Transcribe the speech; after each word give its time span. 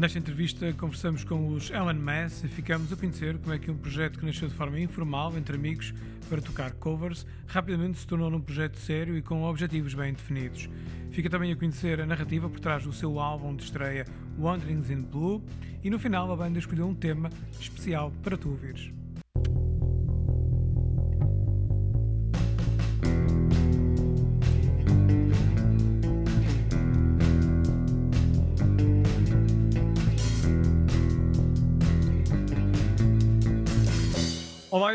Nesta 0.00 0.18
entrevista 0.18 0.72
conversamos 0.72 1.24
com 1.24 1.48
os 1.48 1.68
Ellen 1.68 1.98
Mass 1.98 2.42
e 2.42 2.48
ficamos 2.48 2.90
a 2.90 2.96
conhecer 2.96 3.36
como 3.36 3.52
é 3.52 3.58
que 3.58 3.70
um 3.70 3.76
projeto 3.76 4.18
que 4.18 4.24
nasceu 4.24 4.48
de 4.48 4.54
forma 4.54 4.80
informal 4.80 5.36
entre 5.36 5.56
amigos 5.56 5.92
para 6.26 6.40
tocar 6.40 6.72
covers 6.72 7.26
rapidamente 7.46 7.98
se 7.98 8.06
tornou 8.06 8.30
num 8.30 8.40
projeto 8.40 8.78
sério 8.78 9.14
e 9.14 9.20
com 9.20 9.42
objetivos 9.42 9.92
bem 9.92 10.14
definidos. 10.14 10.70
Fica 11.10 11.28
também 11.28 11.52
a 11.52 11.56
conhecer 11.56 12.00
a 12.00 12.06
narrativa 12.06 12.48
por 12.48 12.60
trás 12.60 12.84
do 12.84 12.94
seu 12.94 13.20
álbum 13.20 13.54
de 13.54 13.64
estreia 13.64 14.06
Wanderings 14.38 14.88
in 14.88 15.02
Blue 15.02 15.44
e 15.84 15.90
no 15.90 15.98
final 15.98 16.32
a 16.32 16.36
banda 16.36 16.58
escolheu 16.58 16.88
um 16.88 16.94
tema 16.94 17.28
especial 17.60 18.10
para 18.22 18.38
tu 18.38 18.48
ouvires. 18.48 18.99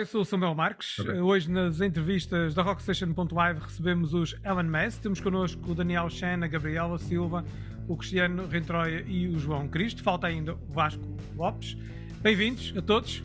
Eu 0.06 0.08
sou 0.08 0.22
o 0.22 0.26
Samuel 0.26 0.54
Marques. 0.54 1.00
Okay. 1.00 1.20
Hoje, 1.20 1.50
nas 1.50 1.82
entrevistas 1.82 2.54
da 2.54 2.62
Rockstation.live, 2.62 3.60
recebemos 3.60 4.14
os 4.14 4.36
Ellen 4.44 4.70
Mess. 4.70 5.00
Temos 5.00 5.20
connosco 5.20 5.72
o 5.72 5.74
Daniel 5.74 6.12
Chen, 6.12 6.44
a 6.44 6.48
Gabriela 6.48 7.00
Silva, 7.00 7.44
o 7.88 7.98
Cristiano 7.98 8.48
Rentroia 8.48 9.04
e 9.08 9.28
o 9.28 9.40
João 9.40 9.68
Cristo. 9.68 10.04
Falta 10.04 10.28
ainda 10.28 10.54
o 10.54 10.74
Vasco 10.74 11.04
Lopes. 11.36 11.76
Bem-vindos 12.22 12.72
a 12.78 12.84
todos. 12.84 13.24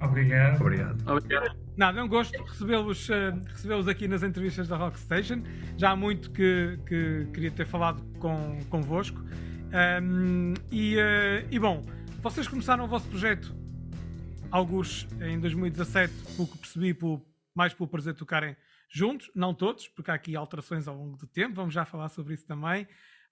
Obrigado. 0.00 0.60
Obrigado. 0.60 1.08
Obrigado. 1.08 1.56
Nada, 1.76 2.00
é 2.00 2.02
um 2.02 2.08
gosto 2.08 2.42
recebê-los 2.42 3.08
uh, 3.08 3.12
recebê 3.46 3.90
aqui 3.92 4.08
nas 4.08 4.24
entrevistas 4.24 4.66
da 4.66 4.76
Rockstation. 4.76 5.42
Já 5.76 5.92
há 5.92 5.96
muito 5.96 6.32
que, 6.32 6.80
que 6.84 7.28
queria 7.32 7.50
ter 7.52 7.66
falado 7.66 8.02
com, 8.18 8.58
convosco. 8.68 9.22
Um, 10.02 10.54
e, 10.72 10.96
uh, 10.96 11.46
e 11.48 11.60
bom, 11.60 11.84
vocês 12.20 12.48
começaram 12.48 12.84
o 12.84 12.88
vosso 12.88 13.06
projeto 13.06 13.59
alguns 14.50 15.06
em 15.20 15.38
2017, 15.38 16.12
pelo 16.36 16.48
que 16.48 16.58
percebi, 16.58 16.92
por, 16.92 17.24
mais 17.54 17.72
pelo 17.72 17.88
prazer 17.88 18.12
de 18.12 18.18
tocarem 18.18 18.56
juntos, 18.88 19.30
não 19.34 19.54
todos, 19.54 19.88
porque 19.88 20.10
há 20.10 20.14
aqui 20.14 20.34
alterações 20.34 20.88
ao 20.88 20.96
longo 20.96 21.16
do 21.16 21.26
tempo, 21.26 21.54
vamos 21.54 21.72
já 21.72 21.84
falar 21.84 22.08
sobre 22.08 22.34
isso 22.34 22.46
também. 22.46 22.86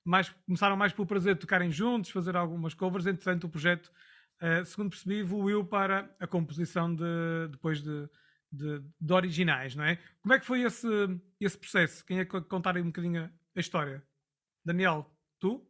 Mas 0.04 0.30
começaram 0.46 0.76
mais 0.76 0.92
pelo 0.92 1.06
prazer 1.06 1.34
de 1.34 1.40
tocarem 1.40 1.70
juntos, 1.70 2.10
fazer 2.10 2.36
algumas 2.36 2.72
covers, 2.72 3.06
entretanto 3.06 3.44
o 3.44 3.50
projeto, 3.50 3.90
uh, 4.40 4.64
segundo 4.64 4.90
percebi, 4.90 5.16
evoluiu 5.18 5.64
para 5.64 6.14
a 6.20 6.26
composição 6.26 6.94
de, 6.94 7.48
depois 7.50 7.82
de, 7.82 8.08
de, 8.50 8.80
de, 9.00 9.12
originais, 9.12 9.74
não 9.74 9.84
é? 9.84 9.98
Como 10.22 10.32
é 10.32 10.38
que 10.38 10.46
foi 10.46 10.62
esse, 10.62 10.88
esse 11.40 11.58
processo? 11.58 12.04
Quem 12.06 12.20
é 12.20 12.24
que 12.24 12.40
contar 12.42 12.76
aí 12.76 12.82
um 12.82 12.86
bocadinho 12.86 13.30
a 13.56 13.60
história? 13.60 14.02
Daniel, 14.64 15.10
tu? 15.40 15.66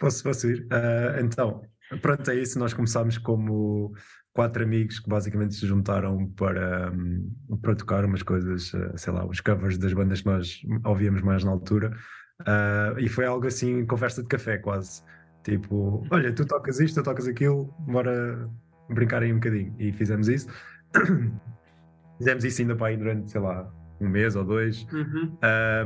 Posso, 0.00 0.22
posso 0.22 0.50
ir? 0.50 0.62
Uh, 0.62 1.20
então, 1.22 1.70
pronto, 2.00 2.30
é 2.30 2.36
isso. 2.36 2.58
Nós 2.58 2.72
começámos 2.72 3.18
como 3.18 3.94
quatro 4.32 4.62
amigos 4.62 4.98
que 4.98 5.08
basicamente 5.08 5.54
se 5.54 5.66
juntaram 5.66 6.26
para, 6.30 6.90
um, 6.90 7.58
para 7.60 7.74
tocar 7.74 8.04
umas 8.04 8.22
coisas, 8.22 8.72
uh, 8.72 8.92
sei 8.96 9.12
lá, 9.12 9.26
os 9.26 9.40
covers 9.40 9.78
das 9.78 9.92
bandas 9.92 10.20
que 10.20 10.26
nós 10.26 10.62
ouvíamos 10.84 11.22
mais 11.22 11.44
na 11.44 11.50
altura. 11.50 11.96
Uh, 12.40 12.98
e 12.98 13.08
foi 13.08 13.26
algo 13.26 13.46
assim, 13.46 13.84
conversa 13.86 14.22
de 14.22 14.28
café 14.28 14.58
quase. 14.58 15.02
Tipo, 15.44 16.06
olha, 16.10 16.32
tu 16.32 16.46
tocas 16.46 16.80
isto, 16.80 17.00
tu 17.00 17.04
tocas 17.04 17.26
aquilo, 17.26 17.74
bora 17.80 18.48
brincar 18.88 19.22
aí 19.22 19.32
um 19.32 19.36
bocadinho. 19.36 19.74
E 19.78 19.92
fizemos 19.92 20.28
isso. 20.28 20.48
fizemos 22.18 22.44
isso 22.44 22.62
ainda 22.62 22.76
para 22.76 22.88
aí 22.88 22.96
durante, 22.96 23.30
sei 23.30 23.40
lá, 23.40 23.70
um 24.00 24.08
mês 24.08 24.34
ou 24.34 24.44
dois. 24.44 24.86
Uhum. 24.92 25.36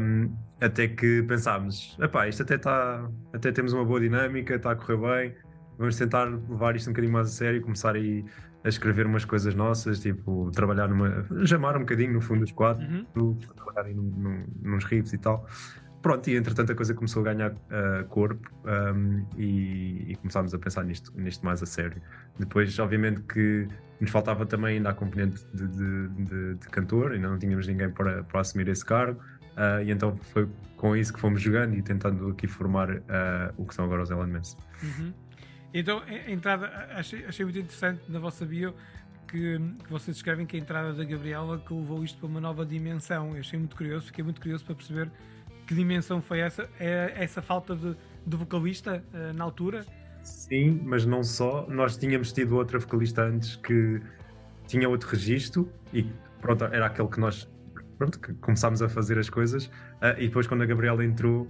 Um, 0.01 0.37
até 0.61 0.89
que 0.89 1.23
pensámos, 1.25 1.97
epá, 2.01 2.29
isto 2.29 2.43
até 2.43 2.55
está, 2.55 3.11
até 3.33 3.53
temos 3.53 3.73
uma 3.73 3.85
boa 3.85 4.01
dinâmica, 4.01 4.55
está 4.55 4.71
a 4.71 4.77
correr 4.77 4.97
bem 4.97 5.46
vamos 5.79 5.97
tentar 5.97 6.25
levar 6.25 6.77
isto 6.77 6.89
um 6.89 6.93
bocadinho 6.93 7.13
mais 7.13 7.29
a 7.29 7.31
sério, 7.31 7.63
começar 7.63 7.95
aí 7.95 8.25
a 8.65 8.69
escrever 8.69 9.07
umas 9.07 9.25
coisas 9.25 9.55
nossas, 9.55 10.01
tipo, 10.01 10.51
trabalhar 10.53 10.89
numa. 10.89 11.25
jamar 11.45 11.77
um 11.77 11.81
bocadinho 11.81 12.13
no 12.13 12.21
fundo 12.21 12.41
dos 12.41 12.53
quadros, 12.53 12.85
uhum. 13.15 13.37
trabalhar 13.55 13.89
aí 13.89 13.95
num, 13.95 14.03
num, 14.03 14.45
nos 14.63 14.85
riffs 14.85 15.13
e 15.13 15.19
tal. 15.19 15.47
Pronto, 16.03 16.29
e 16.29 16.37
entretanto 16.37 16.71
a 16.71 16.75
coisa 16.75 16.95
começou 16.95 17.21
a 17.23 17.33
ganhar 17.33 17.53
uh, 17.53 18.05
corpo 18.09 18.49
um, 18.65 19.27
e, 19.37 20.13
e, 20.13 20.17
começámos 20.17 20.55
a 20.55 20.59
pensar 20.59 20.85
nisto, 20.85 21.13
nisto 21.17 21.45
mais 21.45 21.63
a 21.63 21.67
sério. 21.67 22.01
Depois, 22.39 22.79
obviamente, 22.79 23.23
que 23.23 23.67
nos 24.01 24.11
faltava 24.11 24.47
também 24.47 24.77
ainda 24.77 24.91
a 24.91 24.95
componente 24.95 25.45
de, 25.53 25.67
de, 25.67 26.09
de, 26.09 26.55
de 26.55 26.69
cantor, 26.69 27.13
ainda 27.13 27.29
não 27.29 27.39
tínhamos 27.39 27.67
ninguém 27.67 27.91
para, 27.91 28.23
para 28.23 28.41
assumir 28.41 28.69
esse 28.69 28.85
cargo, 28.85 29.21
uh, 29.57 29.83
e 29.85 29.91
então 29.91 30.17
foi 30.33 30.49
com 30.77 30.95
isso 30.95 31.13
que 31.13 31.19
fomos 31.19 31.41
jogando 31.41 31.75
e 31.75 31.83
tentando 31.83 32.29
aqui 32.29 32.47
formar 32.47 32.91
uh, 32.91 33.01
o 33.57 33.65
que 33.65 33.75
são 33.75 33.85
agora 33.85 34.03
os 34.03 34.11
elementos. 34.11 34.57
Uhum. 34.83 35.13
Então, 35.79 36.03
a 36.07 36.31
entrada, 36.31 36.89
achei, 36.95 37.27
achei 37.27 37.45
muito 37.45 37.59
interessante 37.59 38.01
na 38.09 38.19
vossa 38.19 38.47
bio 38.47 38.75
que, 39.29 39.59
que, 39.85 39.91
vocês 39.91 40.17
escrevem 40.17 40.47
que 40.47 40.57
a 40.57 40.59
entrada 40.59 40.95
da 40.95 41.05
Gabriela 41.05 41.59
que 41.59 41.75
levou 41.75 42.03
isto 42.03 42.19
para 42.19 42.29
uma 42.29 42.41
nova 42.41 42.65
dimensão. 42.65 43.35
Eu 43.35 43.41
achei 43.41 43.59
muito 43.59 43.77
curioso, 43.77 44.07
fiquei 44.07 44.25
muito 44.25 44.41
curioso 44.41 44.65
para 44.65 44.75
perceber 44.75 45.11
que 45.67 45.75
dimensão 45.75 46.23
foi 46.23 46.41
essa. 46.41 46.67
É 46.81 47.13
essa 47.17 47.43
falta 47.43 47.77
de, 47.77 47.95
de 48.27 48.37
vocalista 48.39 49.05
uh, 49.13 49.35
na 49.35 49.45
altura? 49.45 49.85
Sim, 50.23 50.81
mas 50.83 51.05
não 51.05 51.23
só. 51.23 51.67
Nós 51.69 51.99
tínhamos 51.99 52.33
tido 52.33 52.57
outra 52.57 52.79
vocalista 52.79 53.25
antes 53.25 53.57
que 53.57 54.01
tinha 54.67 54.89
outro 54.89 55.11
registro 55.11 55.71
e 55.93 56.07
pronto, 56.41 56.65
era 56.65 56.87
aquele 56.87 57.09
que 57.09 57.21
nós 57.21 57.47
pronto, 57.99 58.19
que 58.19 58.33
começámos 58.35 58.81
a 58.81 58.89
fazer 58.89 59.19
as 59.19 59.29
coisas. 59.29 59.67
Uh, 59.67 60.17
e 60.17 60.29
depois, 60.29 60.47
quando 60.47 60.63
a 60.63 60.67
Gabriela 60.67 61.05
entrou. 61.05 61.43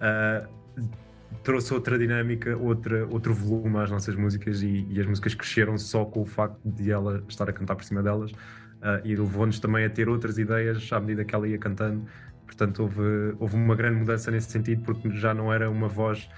Uh, 0.00 1.05
trouxe 1.42 1.72
outra 1.72 1.98
dinâmica, 1.98 2.56
outra, 2.56 3.06
outro 3.06 3.34
volume 3.34 3.78
às 3.78 3.90
nossas 3.90 4.14
músicas 4.14 4.62
e, 4.62 4.86
e, 4.90 5.00
as 5.00 5.06
músicas 5.06 5.34
cresceram 5.34 5.78
só 5.78 6.04
com 6.04 6.22
o 6.22 6.26
facto 6.26 6.58
de 6.64 6.90
ela 6.90 7.22
estar 7.28 7.48
a 7.48 7.52
cantar 7.52 7.76
por 7.76 7.84
cima 7.84 8.02
delas 8.02 8.32
uh, 8.32 9.00
e 9.04 9.14
levou-nos 9.14 9.60
também 9.60 9.84
a 9.84 9.90
ter 9.90 10.08
outras 10.08 10.38
ideias 10.38 10.90
à 10.92 11.00
medida 11.00 11.24
que 11.24 11.34
ela 11.34 11.48
ia 11.48 11.58
cantando. 11.58 12.06
Portanto, 12.44 12.82
houve, 12.82 13.34
houve 13.38 13.56
uma 13.56 13.74
grande 13.74 13.98
mudança 13.98 14.30
nesse 14.30 14.50
sentido, 14.50 14.82
porque 14.82 15.10
já 15.10 15.34
não 15.34 15.52
era 15.52 15.70
uma 15.70 15.88
voz 15.88 16.28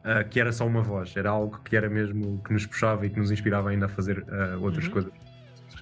uh, 0.00 0.28
que 0.28 0.40
era 0.40 0.52
só 0.52 0.66
uma 0.66 0.82
voz, 0.82 1.16
era 1.16 1.30
algo 1.30 1.60
que 1.64 1.76
era 1.76 1.88
mesmo 1.88 2.42
que 2.42 2.52
nos 2.52 2.66
puxava 2.66 3.06
e 3.06 3.10
que 3.10 3.18
nos 3.18 3.30
inspirava 3.30 3.70
ainda 3.70 3.86
a 3.86 3.88
fazer 3.88 4.18
uh, 4.18 4.60
outras 4.60 4.86
uhum. 4.86 4.92
coisas. 4.92 5.12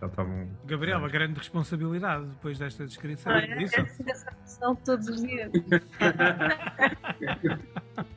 Já 0.01 0.07
estavam. 0.07 0.49
Gabriel, 0.67 0.99
uma 0.99 1.09
grande 1.09 1.39
responsabilidade 1.39 2.27
depois 2.27 2.59
desta 2.59 2.85
descrição. 2.85 3.33
Ah, 3.33 3.39
é, 3.39 3.63
isso? 3.63 3.81
essa 4.07 4.77
todos 4.85 5.09
os 5.09 5.23
dias. 5.23 5.51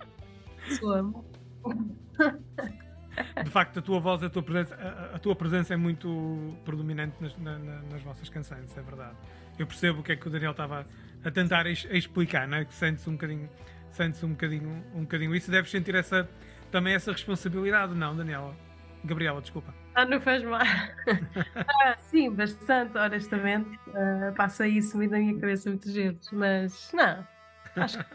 De 3.43 3.49
facto, 3.49 3.79
a 3.79 3.81
tua 3.81 3.99
voz, 3.99 4.23
a 4.23 4.29
tua 4.29 4.43
presença, 4.43 4.75
a, 4.75 5.15
a 5.15 5.19
tua 5.19 5.35
presença 5.35 5.73
é 5.73 5.77
muito 5.77 6.55
predominante 6.63 7.15
nas, 7.19 7.35
na, 7.37 7.57
nas 7.57 8.01
vossas 8.03 8.29
canções, 8.29 8.75
é 8.77 8.81
verdade. 8.81 9.15
Eu 9.57 9.65
percebo 9.65 10.01
o 10.01 10.03
que 10.03 10.11
é 10.11 10.15
que 10.15 10.27
o 10.27 10.29
Daniel 10.29 10.51
estava 10.51 10.85
a 11.23 11.31
tentar 11.31 11.65
es, 11.65 11.87
explicar, 11.89 12.47
não 12.47 12.59
é? 12.59 12.65
que 12.65 12.73
sentes 12.73 13.07
um 13.07 13.13
bocadinho, 13.13 13.49
sentes 13.91 14.23
um 14.23 14.29
bocadinho, 14.29 14.83
um 14.93 15.01
bocadinho 15.01 15.35
isso 15.35 15.49
e 15.49 15.51
deves 15.51 15.71
sentir 15.71 15.95
essa, 15.95 16.29
também 16.71 16.93
essa 16.93 17.11
responsabilidade, 17.11 17.93
não, 17.95 18.15
Daniela? 18.15 18.55
Gabriela, 19.03 19.41
desculpa. 19.41 19.73
Ah, 19.95 20.05
não 20.05 20.21
faz 20.21 20.43
mal. 20.43 20.61
ah, 21.55 21.95
sim, 21.97 22.29
bastante, 22.31 22.97
honestamente. 22.97 23.69
Uh, 23.87 24.33
passa 24.35 24.67
isso 24.67 24.95
muito 24.95 25.11
na 25.11 25.17
minha 25.17 25.39
cabeça 25.39 25.69
muitas 25.69 25.93
vezes, 25.93 26.31
mas 26.31 26.91
não, 26.93 27.27
acho 27.75 27.97
que 27.97 28.05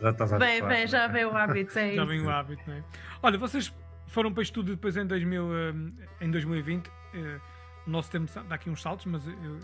já 0.00 0.10
estava 0.10 0.38
bem, 0.38 0.62
bem, 0.62 0.86
já 0.86 1.06
veio 1.06 1.32
o 1.32 1.36
hábito, 1.36 1.78
é 1.78 1.94
Já 1.96 2.04
vem 2.04 2.20
o 2.20 2.30
hábito, 2.30 2.62
não 2.66 2.74
é? 2.74 2.84
Olha, 3.22 3.38
vocês 3.38 3.72
foram 4.06 4.32
para 4.32 4.42
estúdio 4.42 4.74
depois 4.74 4.96
em, 4.96 5.06
2000, 5.06 5.50
eh, 5.54 5.74
em 6.20 6.30
2020. 6.30 6.90
Eh, 7.14 7.40
o 7.86 7.90
nosso 7.90 8.10
tempo 8.10 8.30
dá 8.48 8.54
aqui 8.54 8.68
uns 8.68 8.82
saltos, 8.82 9.06
mas 9.06 9.26
eu, 9.26 9.32
eu, 9.32 9.60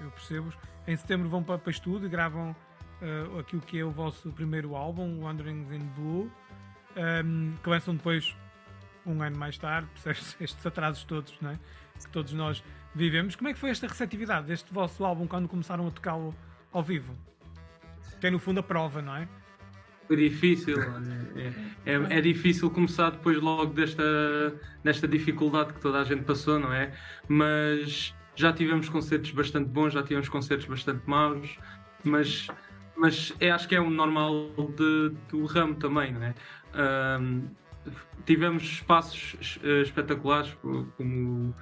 eu 0.00 0.10
percebo. 0.10 0.52
Em 0.86 0.96
setembro 0.96 1.28
vão 1.28 1.42
para, 1.42 1.58
para 1.58 1.70
estúdio 1.70 2.06
e 2.06 2.08
gravam 2.08 2.50
uh, 2.50 3.38
aquilo 3.38 3.62
que 3.62 3.78
é 3.78 3.84
o 3.84 3.90
vosso 3.90 4.32
primeiro 4.32 4.74
álbum, 4.74 5.22
Wanderings 5.22 5.70
in 5.72 5.86
Blue. 5.94 6.30
Um, 6.96 7.00
ehm, 7.00 7.52
que 7.62 7.70
lançam 7.70 7.94
depois 7.94 8.36
um 9.06 9.22
ano 9.22 9.38
mais 9.38 9.56
tarde, 9.56 9.88
estes 10.40 10.66
atrasos 10.66 11.04
todos, 11.04 11.38
não 11.40 11.50
é? 11.50 11.58
que 12.04 12.10
todos 12.10 12.32
nós 12.32 12.62
vivemos. 12.94 13.36
Como 13.36 13.48
é 13.48 13.52
que 13.52 13.58
foi 13.58 13.70
esta 13.70 13.86
receptividade 13.86 14.46
deste 14.46 14.72
vosso 14.72 15.04
álbum 15.04 15.26
quando 15.26 15.48
começaram 15.48 15.86
a 15.86 15.90
tocá-lo 15.90 16.34
ao 16.72 16.82
vivo? 16.82 17.14
É 18.22 18.30
no 18.30 18.38
fundo 18.38 18.60
a 18.60 18.62
prova, 18.62 19.00
não 19.00 19.16
é? 19.16 19.28
Foi 20.10 20.16
difícil. 20.16 20.76
É, 21.86 21.92
é, 21.92 22.18
é, 22.18 22.20
difícil 22.20 22.68
começar 22.68 23.10
depois 23.10 23.40
logo 23.40 23.72
desta, 23.72 24.02
desta 24.84 25.08
dificuldade 25.08 25.72
que 25.72 25.80
toda 25.80 25.98
a 26.00 26.04
gente 26.04 26.24
passou, 26.24 26.58
não 26.58 26.70
é? 26.70 26.92
Mas 27.26 28.14
já 28.34 28.52
tivemos 28.52 28.90
concertos 28.90 29.30
bastante 29.30 29.70
bons, 29.70 29.94
já 29.94 30.02
tivemos 30.02 30.28
concertos 30.28 30.66
bastante 30.66 31.00
maus, 31.08 31.56
mas, 32.04 32.48
mas 32.96 33.32
é, 33.40 33.50
acho 33.50 33.66
que 33.66 33.74
é 33.74 33.80
o 33.80 33.88
normal 33.88 34.50
de, 34.76 35.14
do 35.30 35.46
ramo 35.46 35.76
também, 35.76 36.12
não 36.12 36.22
é? 36.22 36.34
Um, 37.18 37.48
tivemos 38.26 38.64
espaços 38.64 39.58
eh, 39.62 39.80
espetaculares, 39.80 40.54
como 40.96 41.54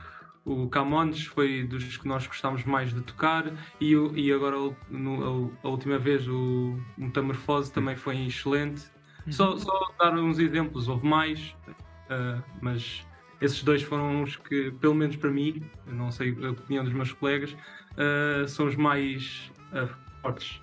o 0.49 0.69
Camões 0.69 1.25
foi 1.27 1.63
dos 1.65 1.97
que 1.97 2.09
nós 2.09 2.27
gostámos 2.27 2.65
mais 2.65 2.93
de 2.93 3.01
tocar 3.03 3.53
e, 3.81 3.93
e 4.15 4.33
agora 4.33 4.57
no, 4.89 5.53
a, 5.63 5.69
última 5.69 5.99
vez 5.99 6.27
o 6.27 6.79
Metamorfose 6.97 7.73
também 7.73 7.97
foi 7.97 8.17
excelente. 8.27 8.83
Só, 9.31 9.59
só 9.59 9.93
dar 9.99 10.15
uns 10.15 10.39
exemplos, 10.39 10.89
houve 10.89 11.07
mais, 11.07 11.55
uh, 11.69 12.43
mas 12.63 13.07
esses 13.41 13.63
dois 13.63 13.83
foram 13.83 14.23
os 14.23 14.37
que, 14.37 14.71
pelo 14.73 14.95
menos 14.95 15.17
para 15.17 15.31
mim, 15.31 15.63
não 15.87 16.11
sei 16.11 16.37
a 16.43 16.51
opinião 16.51 16.83
dos 16.83 16.95
meus 16.95 17.13
colegas, 17.13 17.53
uh, 17.53 18.49
são 18.49 18.67
os 18.67 18.75
mais 18.75 19.53
uh, 19.73 19.87
fortes. 20.23 20.63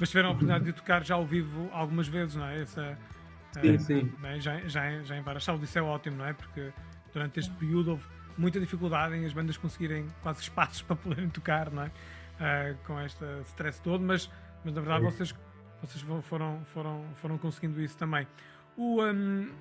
Mas 0.00 0.08
tiveram 0.08 0.30
a 0.30 0.32
oportunidade 0.32 0.64
de 0.64 0.72
tocar 0.72 1.04
já 1.04 1.14
ao 1.14 1.24
vivo 1.24 1.70
algumas 1.72 2.08
vezes, 2.08 2.34
não 2.34 2.46
é? 2.46 2.62
Essa, 2.62 2.98
sim, 3.52 3.78
sim. 3.78 4.12
Já, 4.40 4.58
já, 4.66 5.02
já 5.02 5.16
em 5.16 5.22
várias 5.22 5.44
salas, 5.44 5.62
isso 5.62 5.78
é 5.78 5.82
ótimo, 5.82 6.16
não 6.16 6.26
é? 6.26 6.32
Porque 6.32 6.72
durante 7.12 7.38
este 7.38 7.52
período 7.52 7.92
houve 7.92 8.04
muita 8.36 8.60
dificuldade 8.60 9.14
em 9.14 9.24
as 9.24 9.32
bandas 9.32 9.56
conseguirem 9.56 10.06
quase 10.22 10.42
espaços 10.42 10.82
para 10.82 10.96
poderem 10.96 11.28
tocar, 11.28 11.70
não 11.70 11.82
é? 11.82 11.86
Uh, 11.86 12.76
com 12.84 13.00
este 13.00 13.24
stress 13.44 13.80
todo, 13.80 14.02
mas, 14.02 14.30
mas 14.64 14.74
na 14.74 14.80
verdade 14.80 15.04
vocês, 15.04 15.34
vocês 15.80 16.04
foram, 16.22 16.64
foram, 16.64 17.04
foram 17.14 17.38
conseguindo 17.38 17.80
isso 17.80 17.96
também. 17.96 18.26
O, 18.76 19.02
um, 19.02 19.52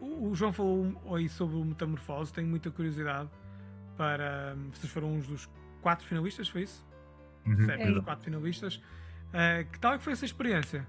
o 0.00 0.34
João 0.34 0.52
falou 0.52 0.94
aí 1.14 1.28
sobre 1.28 1.56
o 1.56 1.64
Metamorfose, 1.64 2.32
tenho 2.32 2.46
muita 2.46 2.70
curiosidade 2.70 3.28
para. 3.96 4.56
Vocês 4.72 4.92
foram 4.92 5.12
uns 5.12 5.26
dos 5.26 5.50
quatro 5.80 6.06
finalistas, 6.06 6.48
foi 6.48 6.62
isso? 6.62 6.84
Uhum. 7.46 7.66
Certo, 7.66 7.98
é. 7.98 8.02
quatro 8.02 8.24
finalistas. 8.24 8.76
Uh, 8.76 9.68
que 9.70 9.78
tal 9.80 9.94
é 9.94 9.98
que 9.98 10.04
foi 10.04 10.12
essa 10.12 10.24
experiência? 10.24 10.86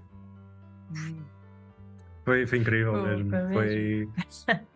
Foi, 2.24 2.46
foi 2.46 2.58
incrível 2.58 2.94
oh, 2.94 3.02
mesmo. 3.02 3.30
Foi 3.52 4.08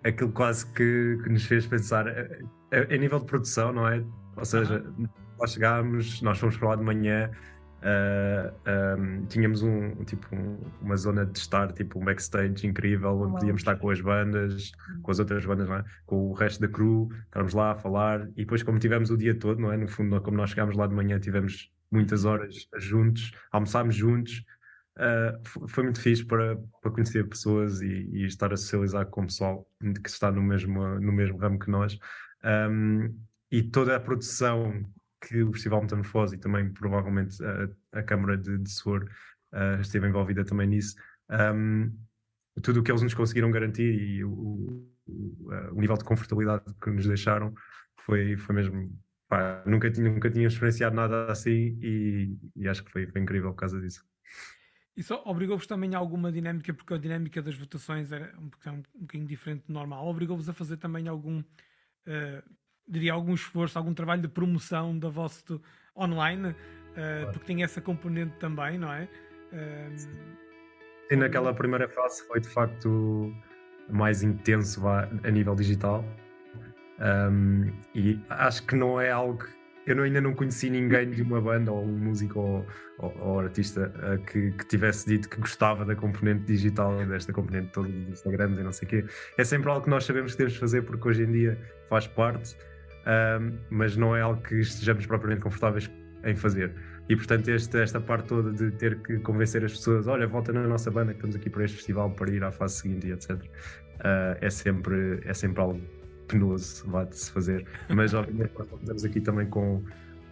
aquilo 0.05 0.33
quase 0.33 0.67
que, 0.73 1.19
que 1.23 1.29
nos 1.31 1.45
fez 1.45 1.67
pensar 1.67 2.07
a, 2.07 2.13
a, 2.13 2.95
a, 2.95 2.97
nível 2.97 3.21
de 3.21 3.27
produção, 3.27 3.73
não 3.73 3.89
é? 3.89 4.05
Ou 4.37 4.45
seja, 4.45 4.85
uhum. 4.99 5.09
nós 5.39 5.53
chegámos, 5.53 6.23
nós 6.23 6.39
fomos 6.39 6.57
para 6.57 6.69
lá 6.69 6.77
de 6.77 6.85
manhã, 6.85 7.31
Uh, 7.79 8.99
um, 8.99 9.27
tínhamos 9.27 9.63
um, 9.63 9.95
tipo, 10.05 10.35
um, 10.35 10.59
uma 10.81 10.97
zona 10.97 11.25
de 11.25 11.39
estar, 11.39 11.71
tipo 11.73 12.01
um 12.01 12.05
backstage 12.05 12.67
incrível, 12.67 13.21
onde 13.21 13.35
podíamos 13.35 13.61
estar 13.61 13.77
com 13.77 13.91
as 13.91 14.01
bandas, 14.01 14.73
com 15.01 15.11
as 15.13 15.21
outras 15.21 15.47
bandas, 15.47 15.71
é? 15.71 15.85
com 16.05 16.29
o 16.29 16.33
resto 16.33 16.61
da 16.61 16.67
crew, 16.67 17.09
estávamos 17.27 17.55
lá 17.55 17.73
a 17.73 17.75
falar, 17.77 18.29
e 18.31 18.41
depois, 18.41 18.65
como 18.65 18.81
tivemos 18.81 19.11
o 19.11 19.17
dia 19.17 19.33
todo, 19.33 19.61
não 19.61 19.73
é? 19.73 19.77
No 19.77 19.87
fundo, 19.87 20.21
como 20.21 20.37
nós 20.37 20.51
chegámos 20.51 20.77
lá 20.77 20.89
de 20.89 20.95
manhã, 20.95 21.21
tivemos 21.21 21.71
muitas 21.91 22.25
horas 22.25 22.69
juntos, 22.79 23.31
almoçámos 23.53 23.95
juntos. 23.95 24.45
Uh, 24.99 25.69
foi 25.69 25.85
muito 25.85 26.01
fixe 26.01 26.25
para, 26.25 26.57
para 26.83 26.91
conhecer 26.91 27.29
pessoas 27.29 27.81
e, 27.81 27.87
e, 27.87 28.27
estar 28.27 28.53
a 28.53 28.57
socializar 28.57 29.07
com 29.07 29.23
o 29.23 29.27
pessoal 29.27 29.65
que 30.03 30.09
está 30.09 30.33
no 30.33 30.43
mesmo, 30.43 30.99
no 30.99 31.13
mesmo 31.13 31.39
ramo 31.39 31.59
que 31.59 31.71
nós. 31.71 31.97
Um, 32.45 33.17
e 33.51 33.63
toda 33.63 33.95
a 33.95 34.01
produção 34.01 34.85
que 35.21 35.43
o 35.43 35.53
Festival 35.53 35.83
Metamorfose 35.83 36.37
e 36.37 36.39
também 36.39 36.73
provavelmente 36.73 37.37
a, 37.45 37.99
a 38.01 38.03
Câmara 38.03 38.37
de, 38.37 38.59
de 38.59 38.71
uh, 38.89 39.81
esteve 39.81 40.09
envolvida 40.09 40.45
também 40.45 40.67
nisso. 40.67 40.97
Um, 41.31 41.97
tudo 42.63 42.81
o 42.81 42.83
que 42.83 42.91
eles 42.91 43.03
nos 43.03 43.15
conseguiram 43.15 43.51
garantir 43.51 43.95
e 43.95 44.25
o, 44.25 44.31
o, 45.07 45.49
o, 45.73 45.81
nível 45.81 45.97
de 45.97 46.05
confortabilidade 46.05 46.65
que 46.83 46.91
nos 46.91 47.07
deixaram 47.07 47.55
foi, 48.05 48.37
foi 48.37 48.55
mesmo. 48.55 48.99
Pá, 49.29 49.63
nunca, 49.67 49.91
tinha, 49.91 50.11
nunca 50.11 50.31
tinha 50.31 50.47
experienciado 50.47 50.97
nada 50.97 51.31
assim 51.31 51.79
e, 51.83 52.37
e 52.57 52.67
acho 52.67 52.83
que 52.83 52.91
foi, 52.91 53.07
foi 53.07 53.21
incrível 53.21 53.51
por 53.51 53.59
causa 53.59 53.81
disso. 53.81 54.03
Isso 54.99 55.15
obrigou-vos 55.25 55.65
também 55.65 55.95
a 55.95 55.99
alguma 55.99 56.33
dinâmica, 56.33 56.75
porque 56.75 56.93
a 56.93 56.99
dinâmica 56.99 57.41
das 57.41 57.55
votações 57.55 58.11
era 58.11 58.35
um, 58.37 58.51
um, 58.69 58.83
um 58.97 59.01
bocadinho 59.03 59.29
diferente 59.29 59.63
do 59.69 59.73
normal. 59.73 60.05
Obrigou-vos 60.09 60.49
a 60.49 60.53
fazer 60.53 60.77
também 60.77 61.07
algum, 61.07 61.39
uh, 61.39 62.43
diria, 62.87 63.13
algum 63.13 63.33
esforço, 63.33 63.79
algum 63.79 63.95
trabalho 63.95 64.23
de 64.23 64.27
promoção 64.27 64.99
da 64.99 65.09
vossa 65.09 65.61
online, 65.97 66.49
uh, 66.49 66.55
claro. 66.95 67.33
porque 67.33 67.47
tem 67.47 67.63
essa 67.63 67.81
componente 67.81 68.37
também, 68.41 68.77
não 68.77 68.93
é? 68.93 69.09
Uh, 69.53 70.49
e 71.13 71.15
naquela 71.15 71.55
primeira 71.55 71.89
fase 71.89 72.27
foi 72.27 72.41
de 72.41 72.49
facto 72.49 73.33
mais 73.89 74.25
intenso 74.25 74.83
a 74.89 75.31
nível 75.31 75.55
digital. 75.55 76.05
Um, 76.99 77.73
e 77.95 78.21
acho 78.29 78.67
que 78.67 78.75
não 78.75 79.01
é 79.01 79.13
algo. 79.13 79.47
Eu 79.89 80.03
ainda 80.03 80.21
não 80.21 80.35
conheci 80.35 80.69
ninguém 80.69 81.11
de 81.11 81.23
uma 81.23 81.41
banda 81.41 81.73
ou 81.73 81.83
um 81.83 81.99
músico 81.99 82.39
ou, 82.39 82.67
ou, 82.99 83.19
ou 83.21 83.41
artista 83.41 83.93
uh, 83.97 84.23
que, 84.25 84.53
que, 84.53 84.67
tivesse 84.67 85.07
dito 85.07 85.29
que 85.29 85.41
gostava 85.41 85.85
da 85.85 85.97
componente 85.97 86.45
digital, 86.45 87.05
desta 87.07 87.33
componente 87.33 87.69
toda 87.73 87.89
dos 87.89 88.09
Instagrams 88.09 88.59
e 88.59 88.63
não 88.63 88.73
sei 88.73 88.87
o 88.87 88.91
quê. 88.91 89.05
É 89.39 89.45
sempre 89.45 89.71
algo 89.71 89.83
que 89.83 89.91
nós 89.91 90.05
sabemos 90.05 90.33
que 90.33 90.39
temos 90.39 90.53
de 90.53 90.59
fazer 90.59 90.83
porque 90.83 91.09
hoje 91.09 91.23
em 91.23 91.33
dia 91.33 91.59
faz 91.89 92.07
parte 92.07 92.57
um, 93.09 93.59
mas 93.71 93.97
não 93.97 94.15
é 94.15 94.21
algo 94.21 94.43
que 94.43 94.57
estejamos 94.57 95.07
propriamente 95.07 95.43
confortáveis 95.43 95.91
em 96.25 96.37
fazer. 96.37 96.75
E 97.09 97.17
portanto, 97.17 97.49
este, 97.49 97.79
esta 97.79 98.01
parte 98.01 98.29
toda 98.29 98.53
de 98.53 98.71
ter 98.73 99.01
que 99.01 99.19
convencer 99.21 99.65
as 99.65 99.73
pessoas: 99.73 100.07
olha, 100.07 100.27
volta 100.27 100.53
na 100.53 100.67
nossa 100.67 100.91
banda, 100.91 101.13
que 101.13 101.19
estamos 101.19 101.37
aqui 101.37 101.49
para 101.49 101.65
este 101.65 101.79
festival 101.79 102.11
para 102.11 102.31
ir 102.31 102.45
à 102.45 102.53
fase 102.53 102.77
seguinte 102.77 103.07
e 103.07 103.13
etc. 103.13 103.31
Uh, 103.31 104.37
é, 104.41 104.51
sempre, 104.51 105.21
é 105.25 105.33
sempre 105.33 105.63
algo 105.63 105.81
penoso 106.29 106.89
vá 106.89 107.05
de 107.05 107.17
se 107.17 107.31
fazer. 107.33 107.67
Mas 107.89 108.15
obviamente, 108.15 108.53
estamos 108.81 109.05
aqui 109.05 109.21
também 109.21 109.47
com, 109.47 109.83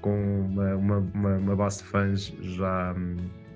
com 0.00 0.40
uma, 0.42 0.76
uma, 0.76 0.98
uma, 0.98 1.36
uma, 1.36 1.56
base 1.56 1.82
de 1.82 1.88
fãs 1.88 2.26
já, 2.40 2.94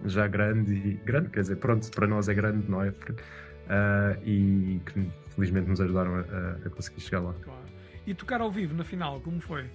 já 0.07 0.27
grande, 0.27 0.73
e, 0.73 0.95
grande, 1.05 1.29
quer 1.29 1.43
dizer, 1.43 1.57
pronto, 1.57 1.89
para 1.91 2.07
nós 2.07 2.29
é 2.29 2.35
grande, 2.35 2.69
não 2.69 2.83
é? 2.83 2.89
Uh, 2.89 4.25
e 4.25 4.81
que 4.87 5.09
felizmente 5.35 5.69
nos 5.69 5.81
ajudaram 5.81 6.17
a, 6.17 6.67
a 6.67 6.71
conseguir 6.71 7.01
chegar 7.01 7.21
lá. 7.21 7.35
Claro. 7.43 7.61
E 8.07 8.15
tocar 8.15 8.41
ao 8.41 8.51
vivo 8.51 8.75
na 8.75 8.83
final, 8.83 9.21
como 9.21 9.41
foi? 9.41 9.67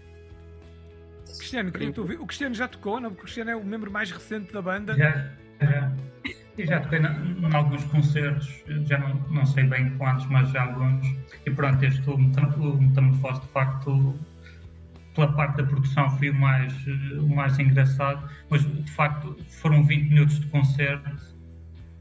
Cristiano, 1.38 1.72
queria 1.72 1.92
tu 1.92 2.04
O 2.04 2.26
Cristiano 2.26 2.54
já 2.56 2.68
tocou, 2.68 3.00
não? 3.00 3.10
Porque 3.10 3.22
o 3.22 3.24
Cristiano 3.24 3.52
é 3.52 3.56
o 3.56 3.64
membro 3.64 3.92
mais 3.92 4.12
recente 4.12 4.52
da 4.52 4.62
banda. 4.62 4.96
Já, 4.96 5.32
já. 5.62 5.92
E 6.58 6.66
já 6.66 6.80
toquei 6.80 7.00
em 7.00 7.54
alguns 7.54 7.84
concertos, 7.86 8.64
já 8.86 8.98
não, 8.98 9.16
não 9.30 9.46
sei 9.46 9.66
bem 9.66 9.90
quantos, 9.98 10.26
mas 10.28 10.50
já 10.52 10.64
alguns. 10.64 11.06
E 11.46 11.52
pronto, 11.52 11.84
este 11.84 12.10
o 12.10 12.18
Metamorfose, 12.18 13.42
de 13.42 13.48
facto, 13.48 14.18
pela 15.14 15.32
parte 15.34 15.58
da 15.58 15.64
produção 15.64 16.10
foi 16.18 16.30
o 16.30 16.36
mais, 16.36 16.74
o 17.20 17.36
mais 17.36 17.60
engraçado, 17.60 18.30
mas 18.50 18.64
de 18.64 18.92
facto 18.92 19.36
foram 19.62 19.84
20 19.84 20.10
minutos 20.10 20.40
de 20.40 20.48
concerto, 20.48 21.36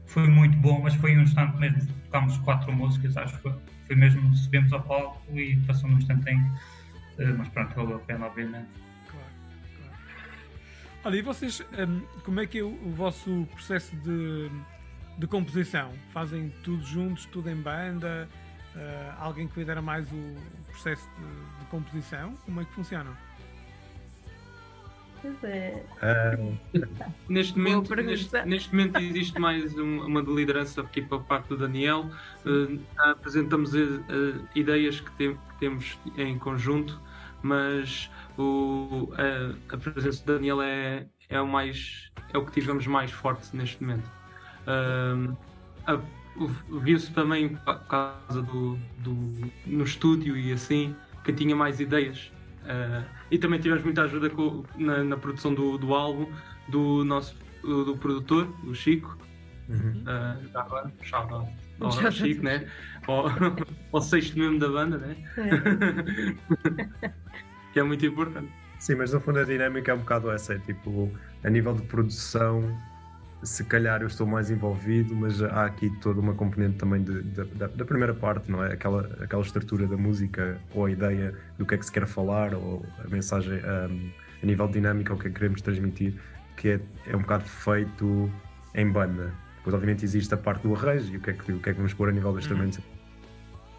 foi 0.05 0.27
muito 0.27 0.57
bom, 0.57 0.81
mas 0.81 0.95
foi 0.95 1.17
um 1.17 1.21
instante 1.21 1.57
mesmo, 1.57 1.91
tocámos 2.05 2.37
quatro 2.39 2.71
músicas, 2.73 3.17
acho 3.17 3.35
que 3.35 3.41
foi 3.41 3.53
foi 3.87 3.95
mesmo 3.95 4.35
subimos 4.35 4.71
ao 4.73 4.81
palco 4.81 5.21
e 5.37 5.57
passou 5.67 5.89
um 5.89 5.97
instantinho, 5.97 6.45
uh, 7.19 7.37
mas 7.37 7.47
pronto, 7.49 7.75
valeu 7.75 7.97
a 7.97 7.99
pena, 7.99 8.25
obviamente. 8.25 8.67
Olha, 11.05 11.17
e 11.17 11.21
vocês, 11.21 11.61
um, 11.61 12.01
como 12.23 12.39
é 12.39 12.47
que 12.47 12.57
é 12.57 12.63
o, 12.63 12.69
o 12.69 12.89
vosso 12.89 13.47
processo 13.53 13.95
de, 13.97 14.49
de, 15.19 15.27
composição? 15.27 15.93
Fazem 16.11 16.51
tudo 16.63 16.83
juntos, 16.83 17.27
tudo 17.27 17.47
em 17.47 17.55
banda? 17.55 18.27
Uh, 18.75 19.13
alguém 19.19 19.47
que 19.47 19.59
lidera 19.59 19.83
mais 19.83 20.11
o, 20.11 20.15
o 20.15 20.63
processo 20.71 21.07
de, 21.19 21.59
de 21.59 21.65
composição? 21.69 22.33
Como 22.43 22.59
é 22.59 22.65
que 22.65 22.73
funciona? 22.73 23.15
Uh, 25.23 26.57
neste, 27.29 27.55
momento, 27.55 27.95
neste, 27.95 28.43
neste, 28.43 28.75
momento 28.75 28.99
existe 28.99 29.39
mais 29.39 29.77
um, 29.77 30.07
uma 30.07 30.21
liderança 30.21 30.81
aqui 30.81 31.03
para 31.03 31.17
a 31.17 31.21
parte 31.21 31.49
do 31.49 31.57
Daniel. 31.57 32.09
Uh, 32.43 32.79
apresentamos 32.97 33.75
uh, 33.75 33.87
ideias 34.55 34.99
que, 34.99 35.11
tem, 35.11 35.35
que, 35.35 35.59
temos 35.59 35.99
em 36.17 36.37
conjunto, 36.39 36.99
mas 37.41 38.09
o, 38.37 39.11
a, 39.13 39.75
a, 39.75 39.77
presença 39.77 40.23
do 40.25 40.33
Daniel 40.33 40.61
é, 40.61 41.07
é, 41.29 41.39
o 41.39 41.47
mais, 41.47 42.11
é 42.33 42.37
o 42.37 42.45
que 42.45 42.51
tivemos 42.51 42.87
mais 42.87 43.11
forte 43.11 43.55
neste 43.55 43.83
momento. 43.83 44.09
Viu-se 46.81 47.11
também 47.13 47.55
por 47.55 47.79
causa 47.87 48.41
do, 48.41 48.77
do, 48.99 49.51
no 49.65 49.83
estúdio 49.83 50.35
e 50.35 50.51
assim 50.51 50.95
que 51.23 51.31
tinha 51.31 51.55
mais 51.55 51.79
ideias 51.79 52.31
Uh, 52.65 53.05
e 53.29 53.37
também 53.37 53.59
tivemos 53.59 53.83
muita 53.83 54.01
ajuda 54.03 54.27
com, 54.29 54.63
na, 54.75 55.03
na, 55.03 55.17
produção 55.17 55.53
do, 55.53 55.77
do 55.77 55.93
álbum 55.93 56.27
do 56.67 57.05
nosso 57.05 57.37
do, 57.61 57.85
do 57.85 57.97
produtor, 57.97 58.51
o 58.63 58.73
Chico. 58.73 59.15
Uhum. 59.69 60.01
Uh, 60.01 60.51
já 60.51 60.61
agora, 60.61 60.91
out 61.13 62.05
ao 62.05 62.11
Chico, 62.11 62.43
né? 62.43 62.67
Ao, 63.91 64.01
sexto 64.01 64.37
membro 64.37 64.59
da 64.59 64.69
banda, 64.69 64.97
né? 64.97 65.15
É. 65.37 67.09
que 67.73 67.79
é 67.79 67.83
muito 67.83 68.05
importante. 68.05 68.51
Sim, 68.79 68.95
mas 68.95 69.13
no 69.13 69.19
fundo 69.19 69.39
a 69.39 69.43
dinâmica 69.43 69.91
é 69.91 69.95
um 69.95 69.99
bocado 69.99 70.29
essa, 70.31 70.53
é 70.53 70.59
tipo, 70.59 71.11
a 71.43 71.49
nível 71.49 71.73
de 71.73 71.83
produção 71.83 72.75
se 73.45 73.63
calhar 73.63 74.01
eu 74.01 74.07
estou 74.07 74.25
mais 74.25 74.49
envolvido, 74.49 75.15
mas 75.15 75.41
há 75.41 75.65
aqui 75.65 75.89
toda 76.01 76.19
uma 76.19 76.33
componente 76.33 76.77
também 76.77 77.03
de, 77.03 77.21
de, 77.21 77.43
da, 77.45 77.67
da, 77.67 77.85
primeira 77.85 78.13
parte, 78.13 78.49
não 78.49 78.63
é? 78.63 78.73
Aquela, 78.73 79.09
aquela 79.21 79.41
estrutura 79.41 79.87
da 79.87 79.95
música, 79.95 80.57
ou 80.73 80.85
a 80.85 80.91
ideia 80.91 81.33
do 81.57 81.65
que 81.65 81.75
é 81.75 81.77
que 81.77 81.85
se 81.85 81.91
quer 81.91 82.07
falar, 82.07 82.53
ou 82.53 82.85
a 83.03 83.07
mensagem 83.07 83.53
um, 83.53 84.09
a 84.41 84.45
nível 84.45 84.67
dinâmico, 84.67 85.13
o 85.13 85.17
que 85.17 85.27
é 85.27 85.29
que 85.29 85.35
queremos 85.35 85.61
transmitir, 85.61 86.13
que 86.57 86.69
é, 86.69 86.79
é 87.07 87.15
um 87.15 87.21
bocado 87.21 87.43
feito 87.43 88.31
em 88.73 88.89
banda. 88.89 89.31
Depois, 89.57 89.73
obviamente, 89.73 90.03
existe 90.03 90.33
a 90.33 90.37
parte 90.37 90.63
do 90.63 90.75
arranjo 90.75 91.13
e 91.13 91.17
o 91.17 91.19
que 91.19 91.29
é 91.29 91.33
que, 91.33 91.51
o 91.51 91.59
que, 91.59 91.69
é 91.69 91.73
que 91.73 91.77
vamos 91.77 91.93
pôr 91.93 92.09
a 92.09 92.11
nível 92.11 92.33
dos 92.33 92.49
uhum. 92.49 92.69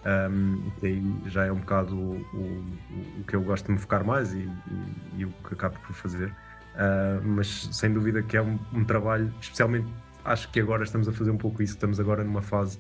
Um, 0.07 0.71
aí 0.85 1.03
já 1.27 1.47
é 1.47 1.53
um 1.53 1.57
bocado 1.57 1.97
o, 1.97 2.15
o, 2.33 2.65
o, 3.21 3.25
que 3.27 3.35
eu 3.35 3.43
gosto 3.43 3.67
de 3.67 3.73
me 3.73 3.79
focar 3.79 4.05
mais 4.05 4.33
e, 4.33 4.39
e, 4.39 5.19
e 5.19 5.25
o 5.25 5.31
que 5.31 5.55
acabo 5.55 5.77
por 5.81 5.95
fazer. 5.95 6.29
Uh, 6.29 7.21
mas 7.25 7.69
sem 7.73 7.93
dúvida 7.93 8.23
que 8.23 8.37
é 8.37 8.43
um, 8.43 8.57
um, 8.73 8.85
trabalho, 8.85 9.35
especialmente 9.41 9.89
acho 10.25 10.49
que 10.53 10.61
agora 10.61 10.85
estamos 10.85 11.09
a 11.09 11.13
fazer 11.13 11.31
um 11.33 11.37
pouco 11.37 11.61
isso, 11.61 11.75
estamos 11.75 11.99
agora 11.99 12.23
numa 12.23 12.43
fase 12.43 12.79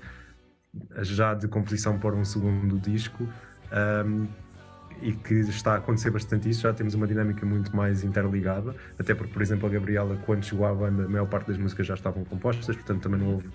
já 0.99 1.35
de 1.35 1.49
composição 1.49 1.99
para 1.99 2.15
um 2.15 2.25
segundo 2.25 2.79
disco. 2.79 3.27
Um, 4.07 4.29
e 5.03 5.13
que 5.13 5.35
está 5.35 5.75
a 5.75 5.77
acontecer 5.77 6.11
bastante 6.11 6.49
isso, 6.49 6.63
já 6.63 6.73
temos 6.73 6.95
uma 6.95 7.07
dinâmica 7.07 7.45
muito 7.45 7.77
mais 7.77 8.03
interligada, 8.03 8.75
até 8.99 9.15
porque, 9.15 9.31
por 9.31 9.43
exemplo, 9.43 9.69
a 9.69 9.71
Gabriela, 9.71 10.19
quando 10.25 10.43
chegou 10.43 10.65
à 10.65 10.73
banda, 10.73 11.05
a 11.05 11.09
maior 11.09 11.27
parte 11.27 11.49
das 11.49 11.59
músicas 11.59 11.87
já 11.87 11.93
estavam 11.93 12.25
compostas, 12.25 12.75
portanto 12.75 13.03
também 13.03 13.21
não 13.21 13.35
houve 13.35 13.51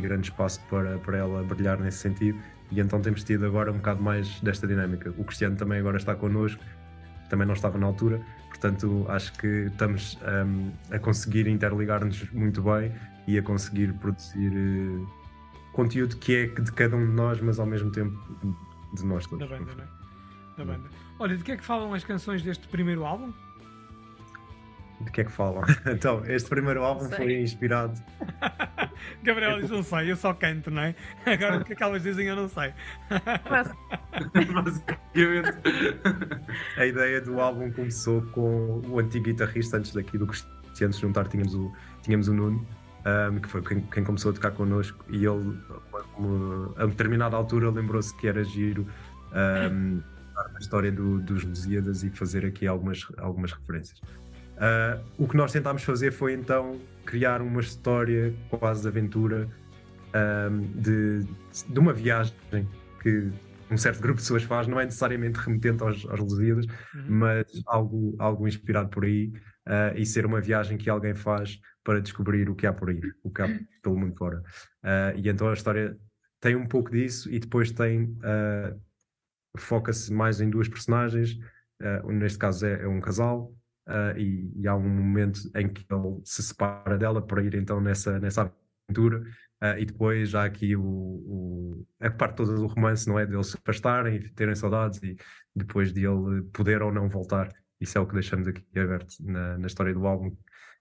grande 0.00 0.30
espaço 0.30 0.60
para, 0.70 0.98
para 0.98 1.18
ela 1.18 1.42
brilhar 1.42 1.78
nesse 1.78 1.98
sentido, 1.98 2.38
e 2.70 2.80
então 2.80 3.00
temos 3.00 3.24
tido 3.24 3.46
agora 3.46 3.70
um 3.70 3.76
bocado 3.76 4.02
mais 4.02 4.40
desta 4.40 4.66
dinâmica. 4.66 5.12
O 5.16 5.24
Cristiano 5.24 5.56
também 5.56 5.78
agora 5.78 5.96
está 5.96 6.14
connosco, 6.14 6.62
também 7.28 7.46
não 7.46 7.54
estava 7.54 7.78
na 7.78 7.86
altura, 7.86 8.20
portanto 8.48 9.06
acho 9.08 9.32
que 9.34 9.46
estamos 9.46 10.18
um, 10.46 10.70
a 10.94 10.98
conseguir 10.98 11.46
interligar-nos 11.46 12.30
muito 12.32 12.62
bem 12.62 12.92
e 13.26 13.38
a 13.38 13.42
conseguir 13.42 13.92
produzir 13.94 14.50
uh, 14.50 15.08
conteúdo 15.72 16.16
que 16.16 16.34
é 16.34 16.46
de 16.46 16.72
cada 16.72 16.96
um 16.96 17.06
de 17.06 17.12
nós, 17.12 17.40
mas 17.40 17.58
ao 17.58 17.66
mesmo 17.66 17.90
tempo 17.90 18.18
de 18.94 19.04
nós 19.04 19.26
todos. 19.26 19.48
Da 19.48 19.56
banda, 19.56 19.74
não 19.74 19.84
é? 19.84 19.98
da 20.58 20.64
banda. 20.64 20.88
Olha, 21.18 21.36
de 21.36 21.44
que 21.44 21.52
é 21.52 21.56
que 21.56 21.64
falam 21.64 21.94
as 21.94 22.04
canções 22.04 22.42
deste 22.42 22.66
primeiro 22.68 23.04
álbum? 23.04 23.32
De 25.00 25.10
que 25.12 25.20
é 25.20 25.24
que 25.24 25.32
falam? 25.32 25.62
Então, 25.86 26.24
este 26.26 26.48
primeiro 26.48 26.82
álbum 26.82 27.08
foi 27.08 27.40
inspirado. 27.40 28.00
Gabriel 29.22 29.60
diz: 29.60 29.70
Não 29.70 29.82
sei, 29.82 30.10
eu 30.10 30.16
só 30.16 30.32
canto, 30.32 30.70
não 30.70 30.82
é? 30.82 30.94
Agora 31.26 31.58
o 31.58 31.64
que 31.64 31.72
é 31.72 31.76
que 31.76 31.82
elas 31.82 32.02
dizem, 32.02 32.26
eu 32.26 32.36
não 32.36 32.48
sei. 32.48 32.72
Basicamente. 34.54 35.58
A 36.76 36.86
ideia 36.86 37.20
do 37.20 37.40
álbum 37.40 37.70
começou 37.70 38.22
com 38.32 38.82
o 38.86 38.98
antigo 38.98 39.26
guitarrista, 39.26 39.76
antes 39.76 39.92
daqui 39.92 40.18
do 40.18 40.26
Cristiano 40.26 40.92
se 40.92 41.00
juntar, 41.00 41.28
tínhamos 41.28 41.54
o, 41.54 41.72
tínhamos 42.02 42.28
o 42.28 42.34
Nuno. 42.34 42.66
Um, 43.06 43.38
que 43.38 43.48
foi 43.48 43.62
quem, 43.62 43.80
quem, 43.80 44.04
começou 44.04 44.32
a 44.32 44.34
tocar 44.34 44.50
connosco, 44.50 45.02
e 45.08 45.24
ele, 45.24 45.56
a 46.76 46.84
determinada 46.84 47.36
altura, 47.36 47.70
lembrou-se 47.70 48.14
que 48.16 48.26
era 48.26 48.44
giro 48.44 48.86
um, 49.72 50.02
a 50.36 50.58
história 50.58 50.92
do, 50.92 51.18
dos 51.20 51.44
Lusíadas 51.44 52.02
e 52.02 52.10
fazer 52.10 52.44
aqui 52.44 52.66
algumas, 52.66 53.06
algumas 53.18 53.52
referências. 53.52 54.00
Uh, 54.58 55.04
o 55.16 55.28
que 55.28 55.36
nós 55.36 55.52
tentámos 55.52 55.84
fazer 55.84 56.10
foi 56.10 56.32
então 56.32 56.80
criar 57.06 57.40
uma 57.40 57.60
história 57.60 58.34
quase 58.50 58.82
de 58.82 58.88
aventura 58.88 59.48
de, 60.74 61.20
de 61.68 61.78
uma 61.78 61.92
viagem 61.92 62.34
que 63.00 63.30
um 63.70 63.76
certo 63.76 64.00
grupo 64.00 64.16
de 64.16 64.22
pessoas 64.22 64.42
faz, 64.42 64.66
não 64.66 64.80
é 64.80 64.84
necessariamente 64.84 65.38
remetente 65.38 65.82
aos, 65.82 66.04
aos 66.06 66.20
Lusíadas, 66.20 66.66
uhum. 66.66 67.04
mas 67.08 67.46
algo, 67.66 68.16
algo 68.18 68.48
inspirado 68.48 68.88
por 68.88 69.04
aí 69.04 69.28
uh, 69.66 69.96
e 69.96 70.06
ser 70.06 70.24
uma 70.26 70.40
viagem 70.40 70.78
que 70.78 70.88
alguém 70.88 71.14
faz 71.14 71.60
para 71.84 72.00
descobrir 72.00 72.48
o 72.48 72.54
que 72.54 72.66
há 72.66 72.72
por 72.72 72.90
aí, 72.90 73.00
o 73.22 73.30
que 73.30 73.42
há 73.42 73.60
pelo 73.82 73.96
mundo 73.96 74.16
fora. 74.16 74.42
Uh, 74.82 75.18
e 75.18 75.28
então 75.28 75.48
a 75.48 75.54
história 75.54 75.96
tem 76.40 76.56
um 76.56 76.66
pouco 76.66 76.90
disso 76.90 77.30
e 77.30 77.38
depois 77.38 77.70
tem 77.70 78.16
foca-se 79.56 80.12
mais 80.12 80.40
em 80.40 80.48
duas 80.48 80.68
personagens, 80.68 81.36
neste 82.06 82.38
caso 82.38 82.64
é, 82.64 82.82
é 82.82 82.86
um 82.86 83.00
casal, 83.00 83.52
uh, 83.88 84.16
e, 84.18 84.52
e, 84.54 84.68
há 84.68 84.74
um 84.76 84.88
momento 84.88 85.40
em 85.54 85.68
que 85.68 85.84
ele 85.90 86.20
se 86.24 86.42
separa 86.42 86.96
dela 86.96 87.20
para 87.20 87.42
ir 87.42 87.54
então 87.54 87.80
nessa, 87.80 88.18
nessa 88.20 88.52
aventura, 88.88 89.20
uh, 89.62 89.78
e 89.78 89.84
depois 89.84 90.30
já 90.30 90.44
aqui 90.44 90.76
o, 90.76 90.82
o, 90.82 91.86
a 92.00 92.10
parte 92.10 92.36
toda 92.36 92.54
do 92.54 92.66
romance, 92.66 93.08
não 93.08 93.18
é? 93.18 93.26
Deles 93.26 93.48
se 93.48 93.56
afastarem 93.56 94.16
e 94.16 94.28
terem 94.30 94.54
saudades, 94.54 95.02
e 95.02 95.16
depois 95.54 95.92
de 95.92 96.06
ele 96.06 96.42
poder 96.52 96.82
ou 96.82 96.92
não 96.92 97.08
voltar. 97.08 97.48
Isso 97.80 97.96
é 97.96 98.00
o 98.00 98.06
que 98.06 98.14
deixamos 98.14 98.46
aqui 98.46 98.64
aberto 98.78 99.14
na, 99.20 99.58
na 99.58 99.66
história 99.66 99.94
do 99.94 100.06
álbum, 100.06 100.36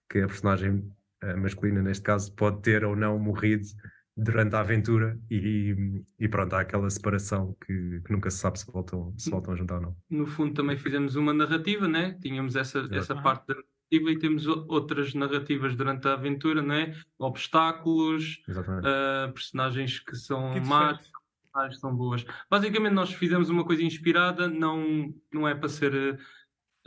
que 0.09 0.19
a 0.19 0.27
personagem 0.27 0.91
masculina, 1.37 1.81
neste 1.81 2.03
caso, 2.03 2.33
pode 2.35 2.61
ter 2.61 2.85
ou 2.85 2.95
não 2.95 3.17
morrido 3.17 3.67
durante 4.17 4.55
a 4.55 4.61
aventura 4.61 5.19
e, 5.29 6.03
e 6.19 6.27
pronto, 6.27 6.53
há 6.55 6.61
aquela 6.61 6.89
separação 6.89 7.55
que, 7.63 8.01
que, 8.03 8.11
nunca 8.11 8.31
se 8.31 8.39
sabe 8.39 8.57
se 8.57 8.65
voltam, 8.71 9.13
se 9.15 9.29
voltam 9.29 9.53
a 9.53 9.55
juntar 9.55 9.75
ou 9.75 9.81
não. 9.81 9.97
No 10.09 10.25
fundo 10.25 10.55
também 10.55 10.75
fizemos 10.75 11.15
uma 11.15 11.31
narrativa, 11.33 11.87
né? 11.87 12.17
Tínhamos 12.19 12.55
essa, 12.55 12.87
essa 12.91 13.15
parte 13.15 13.45
da 13.47 13.55
narrativa 13.55 14.11
e 14.11 14.17
temos 14.17 14.47
outras 14.47 15.13
narrativas 15.13 15.75
durante 15.75 16.07
a 16.07 16.13
aventura, 16.13 16.63
né? 16.63 16.95
Obstáculos, 17.19 18.41
uh, 18.49 19.31
personagens 19.31 19.99
que 19.99 20.15
são 20.15 20.53
que 20.53 20.61
más, 20.61 20.99
personagens 21.43 21.79
são 21.79 21.95
boas. 21.95 22.25
Basicamente 22.49 22.93
nós 22.93 23.13
fizemos 23.13 23.49
uma 23.49 23.63
coisa 23.63 23.83
inspirada, 23.83 24.47
não, 24.47 25.13
não 25.31 25.47
é 25.47 25.53
para 25.53 25.69
ser 25.69 26.19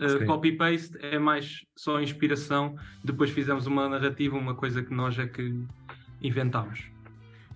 uh, 0.00 0.26
copy-paste, 0.26 0.99
é 1.00 1.16
mais 1.16 1.64
só 1.76 2.00
inspiração. 2.00 2.75
Depois 3.04 3.30
fizemos 3.30 3.68
uma 3.68 3.88
narrativa, 3.88 4.37
uma 4.37 4.56
coisa 4.56 4.82
que 4.82 4.92
nós 4.92 5.16
é 5.16 5.28
que 5.28 5.64
inventámos. 6.20 6.90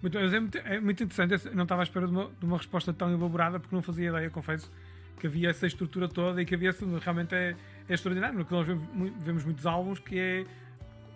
Muito, 0.04 0.18
é, 0.18 0.38
muito, 0.38 0.58
é 0.58 0.80
muito 0.80 1.02
interessante. 1.02 1.46
Eu 1.46 1.56
não 1.56 1.62
estava 1.62 1.80
à 1.80 1.84
espera 1.84 2.06
de 2.06 2.12
uma, 2.12 2.30
de 2.38 2.44
uma, 2.44 2.58
resposta 2.58 2.92
tão 2.92 3.10
elaborada 3.10 3.58
porque 3.58 3.74
não 3.74 3.80
fazia 3.80 4.10
ideia, 4.10 4.28
confesso, 4.28 4.70
que 5.18 5.26
havia 5.26 5.48
essa 5.48 5.66
estrutura 5.66 6.06
toda 6.06 6.42
e 6.42 6.44
que 6.44 6.54
havia 6.54 6.74
realmente 7.00 7.34
é, 7.34 7.56
é 7.88 7.94
extraordinário. 7.94 8.36
Porque 8.36 8.54
nós 8.54 8.66
vemos, 8.66 9.14
vemos, 9.24 9.44
muitos 9.46 9.64
álbuns 9.64 9.98
que 9.98 10.18
é. 10.18 10.46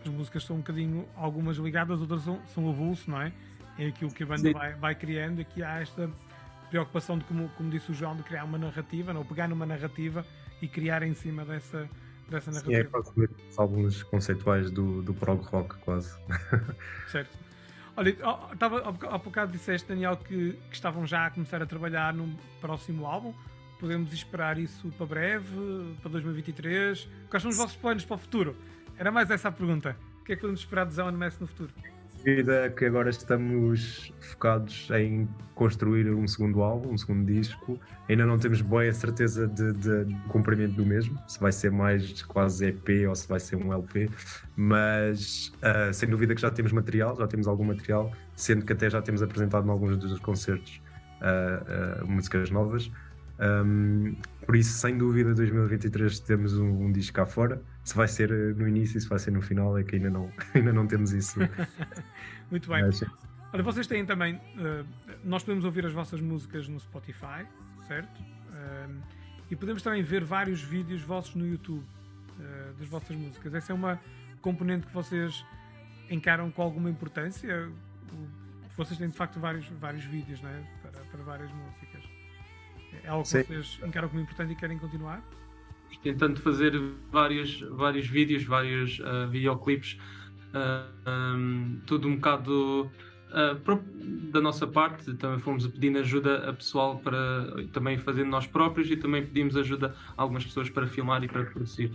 As 0.01 0.09
músicas 0.09 0.45
são 0.45 0.57
um 0.57 0.61
bocadinho, 0.61 1.07
algumas 1.17 1.59
ligadas, 1.59 2.01
outras 2.01 2.23
são, 2.23 2.41
são 2.55 2.71
avulso, 2.71 3.11
não 3.11 3.21
é? 3.21 3.31
É 3.79 3.89
aquilo 3.89 4.11
que 4.11 4.23
a 4.23 4.27
banda 4.27 4.53
vai, 4.53 4.75
vai, 4.75 4.95
criando. 4.95 5.41
Aqui 5.41 5.63
há 5.63 5.81
esta 5.81 6.09
preocupação 6.71 7.19
de, 7.19 7.25
como, 7.25 7.51
como 7.59 7.69
disse 7.69 7.91
o 7.91 7.95
João, 7.95 8.17
de 8.17 8.23
criar 8.23 8.45
uma 8.45 8.57
narrativa, 8.57 9.13
não? 9.13 9.23
pegar 9.23 9.49
numa 9.49 9.67
narrativa 9.67 10.25
e 10.63 10.69
criar 10.69 11.03
em 11.03 11.13
cima 11.13 11.45
dessa, 11.45 11.87
dessa 12.31 12.51
narrativa. 12.51 12.73
Sim, 12.73 12.81
é 12.81 12.85
quase 12.85 13.29
álbuns 13.59 14.03
conceituais 14.05 14.71
do, 14.71 15.03
do 15.03 15.13
prog 15.13 15.43
rock, 15.43 15.77
quase. 15.81 16.17
Certo. 17.09 17.48
Olha, 17.99 18.11
estava, 18.53 18.89
há 19.11 19.19
bocado 19.19 19.51
disseste, 19.51 19.89
Daniel, 19.89 20.17
que, 20.17 20.53
que, 20.53 20.75
estavam 20.77 21.05
já 21.05 21.27
a 21.27 21.31
começar 21.31 21.61
a 21.61 21.67
trabalhar 21.67 22.15
num 22.15 22.33
próximo 22.61 23.05
álbum. 23.05 23.35
Podemos 23.81 24.13
esperar 24.13 24.57
isso 24.57 24.89
para 24.97 25.05
breve, 25.05 25.97
para 26.01 26.09
2023? 26.13 27.09
Quais 27.29 27.43
são 27.43 27.51
os 27.51 27.57
vossos 27.57 27.75
planos 27.75 28.05
para 28.05 28.15
o 28.15 28.19
futuro? 28.19 28.55
Era 28.97 29.11
mais 29.11 29.29
essa 29.33 29.49
a 29.49 29.53
pergunta. 29.53 29.97
O 30.21 30.25
que 30.25 30.31
é 30.31 30.37
que 30.37 30.41
podemos 30.41 30.61
esperar 30.61 30.87
de 30.87 30.95
Zão 30.95 31.11
Mess 31.11 31.41
no 31.41 31.49
futuro? 31.49 31.73
Vida 32.25 32.71
que 32.71 32.85
agora 32.85 33.11
estamos 33.11 34.13
focados 34.21 34.89
em 34.91 35.29
construir 35.55 36.09
um 36.11 36.27
segundo 36.27 36.63
álbum, 36.63 36.93
um 36.93 36.99
segundo 36.99 37.27
disco. 37.27 37.79
Ainda 38.09 38.25
não 38.25 38.39
temos 38.39 38.61
bem 38.61 38.89
a 38.89 38.93
certeza 38.93 39.47
de, 39.47 39.73
de, 39.73 40.05
de 40.05 40.15
comprimento 40.29 40.75
do 40.75 40.87
mesmo, 40.87 41.19
se 41.27 41.41
vai 41.41 41.53
ser 41.53 41.71
mais 41.71 42.23
quase 42.23 42.67
EP 42.67 43.09
ou 43.09 43.15
se 43.15 43.29
vai 43.29 43.41
ser 43.41 43.57
um 43.57 43.73
LP, 43.73 44.09
mas 44.57 45.53
uh, 45.59 45.93
sem 45.93 46.09
dúvida 46.09 46.35
que 46.35 46.41
já 46.41 46.51
temos 46.51 46.73
material, 46.73 47.17
já 47.17 47.27
temos 47.27 47.49
algum 47.49 47.65
material, 47.65 48.13
sendo 48.37 48.65
que 48.65 48.73
até 48.73 48.89
já 48.89 49.03
temos 49.03 49.23
apresentado 49.23 49.67
em 49.67 49.71
alguns 49.71 49.97
dos 49.97 50.19
concertos 50.21 50.81
uh, 51.21 52.05
uh, 52.05 52.07
músicas 52.07 52.51
novas. 52.51 52.91
Um, 53.41 54.17
por 54.45 54.57
isso, 54.57 54.79
sem 54.79 54.99
dúvida, 54.99 55.33
2023 55.35 56.21
temos 56.21 56.57
um, 56.59 56.87
um, 56.87 56.93
disco 56.93 57.15
cá 57.15 57.27
fora. 57.27 57.63
Se 57.89 57.95
vai 57.95 58.07
ser 58.07 58.31
eh, 58.31 58.53
no 58.53 58.69
início, 58.69 59.01
se 59.01 59.09
vai 59.09 59.19
ser 59.19 59.31
no 59.31 59.41
final, 59.41 59.79
é 59.79 59.83
que 59.83 59.97
ainda 59.97 60.11
não, 60.11 60.31
ainda 60.55 60.75
não 60.75 60.87
temos 60.87 61.11
isso. 61.13 61.41
Muito 62.51 62.69
bem. 62.69 62.83
Mas, 62.83 63.03
Olha, 63.51 63.63
vocês 63.63 63.87
têm 63.87 64.05
também. 64.05 64.35
Uh, 64.35 64.87
nós 65.25 65.43
podemos 65.43 65.65
ouvir 65.65 65.87
as 65.87 65.93
vossas 65.95 66.21
músicas 66.21 66.69
no 66.69 66.79
Spotify, 66.79 67.47
certo? 67.87 68.21
Uh, 68.21 68.95
e 69.51 69.57
podemos 69.57 69.81
também 69.83 70.03
ver 70.03 70.23
vários 70.23 70.61
vídeos 70.61 71.01
vossos 71.01 71.35
no 71.35 71.47
YouTube 71.47 71.83
uh, 71.83 72.75
das 72.79 72.87
vossas 72.89 73.17
músicas. 73.17 73.55
Essa 73.55 73.73
é 73.73 73.75
uma 73.75 73.99
componente 74.43 74.87
que 74.87 74.93
vocês 74.93 75.43
encaram 76.11 76.51
com 76.51 76.61
alguma 76.61 76.91
importância? 76.91 77.73
Vocês 78.77 78.99
têm 78.99 79.09
de 79.09 79.17
facto 79.17 79.41
vários, 79.41 79.67
vários 79.81 80.05
vídeos 80.05 80.43
né? 80.43 80.63
para, 80.83 81.01
para 81.05 81.23
várias 81.23 81.51
músicas. 81.51 82.05
É 83.03 83.09
algo 83.09 83.23
que 83.23 83.31
Sim. 83.31 83.43
vocês 83.45 83.81
encaram 83.83 84.11
como 84.11 84.21
importante 84.21 84.53
e 84.53 84.57
querem 84.57 84.79
continuar? 84.79 85.23
Tentando 86.03 86.41
fazer 86.41 86.81
vários, 87.11 87.61
vários 87.71 88.07
vídeos, 88.07 88.45
vários 88.45 89.01
uh, 89.01 89.29
videoclipes, 89.29 89.99
uh, 90.55 91.11
um, 91.11 91.81
tudo 91.87 92.07
um 92.07 92.15
bocado 92.15 92.91
uh, 93.31 94.31
da 94.31 94.41
nossa 94.41 94.67
parte. 94.67 95.13
Também 95.15 95.41
fomos 95.41 95.67
pedindo 95.67 95.99
ajuda 95.99 96.49
a 96.49 96.53
pessoal 96.53 96.99
para 97.01 97.65
também 97.73 97.99
fazer 97.99 98.25
nós 98.25 98.47
próprios 98.47 98.89
e 98.91 98.97
também 98.97 99.27
pedimos 99.27 99.57
ajuda 99.57 99.95
a 100.17 100.23
algumas 100.23 100.45
pessoas 100.45 100.71
para 100.71 100.87
filmar 100.87 101.25
e 101.25 101.29
para 101.29 101.45
produzir. 101.45 101.91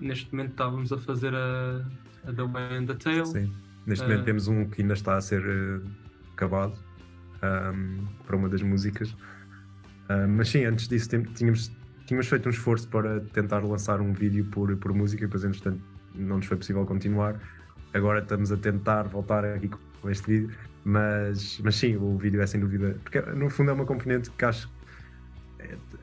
Neste 0.00 0.32
momento 0.32 0.52
estávamos 0.52 0.92
a 0.92 0.98
fazer 0.98 1.34
a, 1.34 1.84
a 2.26 2.32
The 2.32 2.42
Way 2.42 2.76
and 2.78 2.86
the 2.86 2.94
Tale. 2.94 3.26
Sim. 3.26 3.52
Neste 3.86 4.04
momento 4.06 4.24
temos 4.24 4.48
um 4.48 4.68
que 4.68 4.80
ainda 4.80 4.94
está 4.94 5.16
a 5.16 5.20
ser 5.20 5.42
acabado 6.32 6.78
um, 7.42 8.06
para 8.26 8.34
uma 8.34 8.48
das 8.48 8.62
músicas. 8.62 9.14
Mas 10.28 10.48
sim, 10.48 10.64
antes 10.64 10.88
disso 10.88 11.08
tínhamos, 11.34 11.70
tínhamos 12.06 12.28
feito 12.28 12.46
um 12.46 12.50
esforço 12.50 12.88
para 12.88 13.20
tentar 13.20 13.60
lançar 13.60 14.00
um 14.00 14.12
vídeo 14.12 14.44
por, 14.46 14.76
por 14.76 14.92
música 14.92 15.24
depois, 15.24 15.44
entretanto, 15.44 15.80
não 16.14 16.36
nos 16.36 16.46
foi 16.46 16.56
possível 16.56 16.84
continuar. 16.84 17.40
Agora 17.92 18.20
estamos 18.20 18.50
a 18.50 18.56
tentar 18.56 19.04
voltar 19.04 19.44
aqui 19.44 19.70
com 20.00 20.10
este 20.10 20.26
vídeo, 20.26 20.56
mas, 20.84 21.60
mas 21.62 21.76
sim, 21.76 21.96
o 21.96 22.16
vídeo 22.18 22.40
é 22.42 22.46
sem 22.46 22.60
dúvida, 22.60 22.96
porque 23.02 23.20
no 23.20 23.48
fundo 23.48 23.70
é 23.70 23.74
uma 23.74 23.86
componente 23.86 24.30
que 24.30 24.44
acho 24.44 24.68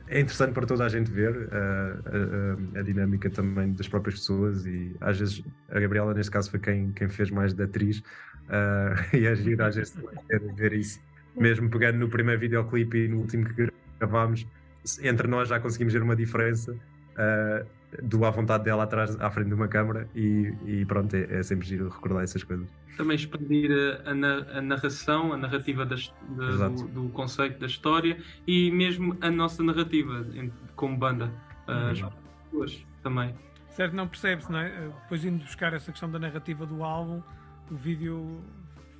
é 0.08 0.20
interessante 0.20 0.52
para 0.52 0.66
toda 0.66 0.84
a 0.84 0.88
gente 0.88 1.10
ver 1.10 1.48
a, 1.52 2.76
a, 2.76 2.80
a, 2.80 2.82
dinâmica 2.82 3.30
também 3.30 3.72
das 3.72 3.88
próprias 3.88 4.18
pessoas 4.18 4.66
e 4.66 4.94
às 5.00 5.18
vezes 5.18 5.42
a 5.70 5.80
Gabriela 5.80 6.12
neste 6.12 6.30
caso 6.30 6.50
foi 6.50 6.60
quem, 6.60 6.92
quem 6.92 7.08
fez 7.08 7.30
mais 7.30 7.54
da 7.54 7.64
atriz 7.64 7.98
uh, 7.98 8.98
e 9.16 9.24
é 9.24 9.34
giro 9.34 9.64
às 9.64 9.76
vezes 9.76 9.94
ver 10.54 10.72
isso 10.72 11.00
mesmo 11.38 11.70
pegando 11.70 11.98
no 11.98 12.08
primeiro 12.08 12.40
videoclipe 12.40 13.04
e 13.04 13.08
no 13.08 13.18
último 13.18 13.46
que 13.46 13.72
gravámos 13.98 14.46
entre 15.02 15.28
nós 15.28 15.48
já 15.48 15.60
conseguimos 15.60 15.92
ver 15.92 16.02
uma 16.02 16.16
diferença 16.16 16.72
uh, 16.72 17.66
do 18.02 18.24
à 18.24 18.30
vontade 18.30 18.64
dela 18.64 18.84
atrás 18.84 19.20
à 19.20 19.30
frente 19.30 19.48
de 19.48 19.54
uma 19.54 19.68
câmara 19.68 20.08
e, 20.14 20.52
e 20.64 20.84
pronto, 20.86 21.14
é, 21.14 21.26
é, 21.30 21.42
sempre 21.42 21.66
giro 21.66 21.88
recordar 21.88 22.22
essas 22.22 22.42
coisas. 22.42 22.68
Também 22.96 23.16
expandir 23.16 23.70
a, 23.72 24.10
a, 24.10 24.58
a 24.58 24.62
narração, 24.62 25.32
a 25.32 25.36
narrativa 25.36 25.84
das, 25.84 26.12
do, 26.28 26.88
do, 26.88 27.08
conceito 27.10 27.58
da 27.58 27.66
história 27.66 28.18
e 28.46 28.70
mesmo 28.70 29.16
a 29.20 29.30
nossa 29.30 29.62
narrativa 29.62 30.26
como 30.76 30.96
banda. 30.96 31.32
As 31.66 32.02
pessoas 32.50 32.86
também. 33.02 33.34
Certo, 33.70 33.94
não 33.94 34.06
percebe-se, 34.06 34.52
não 34.52 34.58
é? 34.58 34.88
Depois 35.02 35.24
indo 35.24 35.42
buscar 35.42 35.72
essa 35.72 35.90
questão 35.90 36.10
da 36.10 36.18
narrativa 36.18 36.66
do 36.66 36.84
álbum, 36.84 37.22
o 37.70 37.74
vídeo 37.74 38.42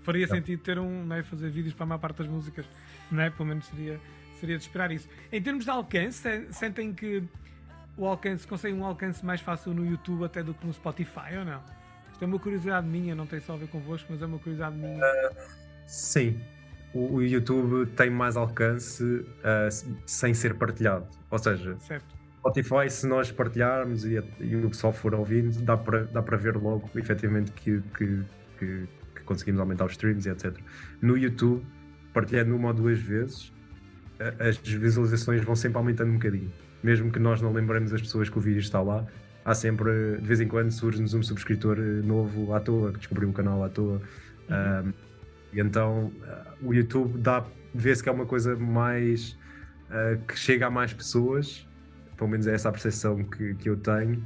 faria 0.02 0.26
não. 0.26 0.34
sentido 0.36 0.62
ter 0.62 0.78
um, 0.78 1.04
não 1.04 1.16
é? 1.16 1.22
fazer 1.22 1.50
vídeos 1.50 1.74
para 1.74 1.84
a 1.84 1.86
maior 1.86 1.98
parte 1.98 2.18
das 2.18 2.28
músicas, 2.28 2.66
não 3.10 3.22
é? 3.22 3.30
Pelo 3.30 3.48
menos 3.48 3.66
seria, 3.66 4.00
seria 4.42 4.58
de 4.58 4.64
esperar 4.64 4.90
isso. 4.90 5.08
Em 5.30 5.40
termos 5.40 5.64
de 5.64 5.70
alcance, 5.70 6.20
sentem 6.50 6.92
que 6.92 7.22
o 7.96 8.04
alcance, 8.06 8.44
consegue 8.44 8.74
um 8.74 8.84
alcance 8.84 9.24
mais 9.24 9.40
fácil 9.40 9.72
no 9.72 9.86
YouTube 9.86 10.24
até 10.24 10.42
do 10.42 10.52
que 10.52 10.66
no 10.66 10.72
Spotify, 10.72 11.36
ou 11.38 11.44
não? 11.44 11.62
Isto 12.10 12.24
é 12.24 12.26
uma 12.26 12.38
curiosidade 12.38 12.86
minha, 12.86 13.14
não 13.14 13.26
tem 13.26 13.38
só 13.38 13.54
a 13.54 13.56
ver 13.56 13.68
convosco, 13.68 14.08
mas 14.10 14.20
é 14.20 14.26
uma 14.26 14.38
curiosidade 14.38 14.76
minha. 14.76 14.98
Uh, 14.98 15.36
sim. 15.86 16.40
O, 16.92 17.14
o, 17.14 17.22
YouTube 17.22 17.86
tem 17.92 18.10
mais 18.10 18.36
alcance 18.36 19.02
uh, 19.04 19.96
sem 20.04 20.34
ser 20.34 20.54
partilhado. 20.54 21.06
Ou 21.30 21.38
seja, 21.38 21.78
certo. 21.78 22.22
Spotify, 22.40 22.90
se 22.90 23.06
nós 23.06 23.30
partilharmos 23.30 24.04
e, 24.04 24.20
e 24.40 24.56
o 24.56 24.68
pessoal 24.68 24.92
for 24.92 25.14
ouvindo, 25.14 25.62
dá 25.62 25.76
para 25.76 26.02
dá 26.04 26.20
ver 26.20 26.56
logo 26.56 26.90
efetivamente 26.96 27.52
que, 27.52 27.80
que, 27.96 28.24
que, 28.58 28.88
que, 29.14 29.22
conseguimos 29.24 29.60
aumentar 29.60 29.84
os 29.84 29.92
streams 29.92 30.26
e 30.26 30.32
etc. 30.32 30.58
No 31.00 31.16
YouTube, 31.16 31.64
partilhando 32.12 32.56
uma 32.56 32.68
ou 32.68 32.74
duas 32.74 32.98
vezes, 32.98 33.52
as 34.38 34.56
visualizações 34.56 35.44
vão 35.44 35.56
sempre 35.56 35.78
aumentando 35.78 36.10
um 36.10 36.14
bocadinho 36.14 36.50
mesmo 36.82 37.10
que 37.10 37.18
nós 37.18 37.40
não 37.40 37.52
lembremos 37.52 37.92
as 37.92 38.00
pessoas 38.00 38.28
que 38.28 38.36
o 38.36 38.40
vídeo 38.40 38.60
está 38.60 38.80
lá, 38.80 39.06
há 39.44 39.54
sempre, 39.54 40.16
de 40.16 40.26
vez 40.26 40.40
em 40.40 40.48
quando, 40.48 40.70
surge-nos 40.70 41.14
um 41.14 41.22
subscritor 41.22 41.78
eh, 41.78 42.02
novo 42.02 42.52
à 42.54 42.60
toa, 42.60 42.92
que 42.92 42.98
descobriu 42.98 43.28
o 43.28 43.32
canal 43.32 43.62
à 43.62 43.68
toa. 43.68 44.02
Uhum. 44.50 44.88
Um, 44.88 44.92
e 45.52 45.60
então 45.60 46.04
uh, 46.06 46.66
o 46.68 46.74
YouTube 46.74 47.18
dá, 47.18 47.44
vê-se 47.74 48.02
que 48.02 48.08
é 48.08 48.12
uma 48.12 48.26
coisa 48.26 48.56
mais 48.56 49.38
uh, 49.90 50.18
que 50.26 50.38
chega 50.38 50.66
a 50.66 50.70
mais 50.70 50.92
pessoas, 50.92 51.66
pelo 52.16 52.30
menos 52.30 52.46
é 52.46 52.54
essa 52.54 52.68
a 52.68 52.72
percepção 52.72 53.22
que, 53.22 53.54
que 53.54 53.68
eu 53.68 53.76
tenho, 53.76 54.22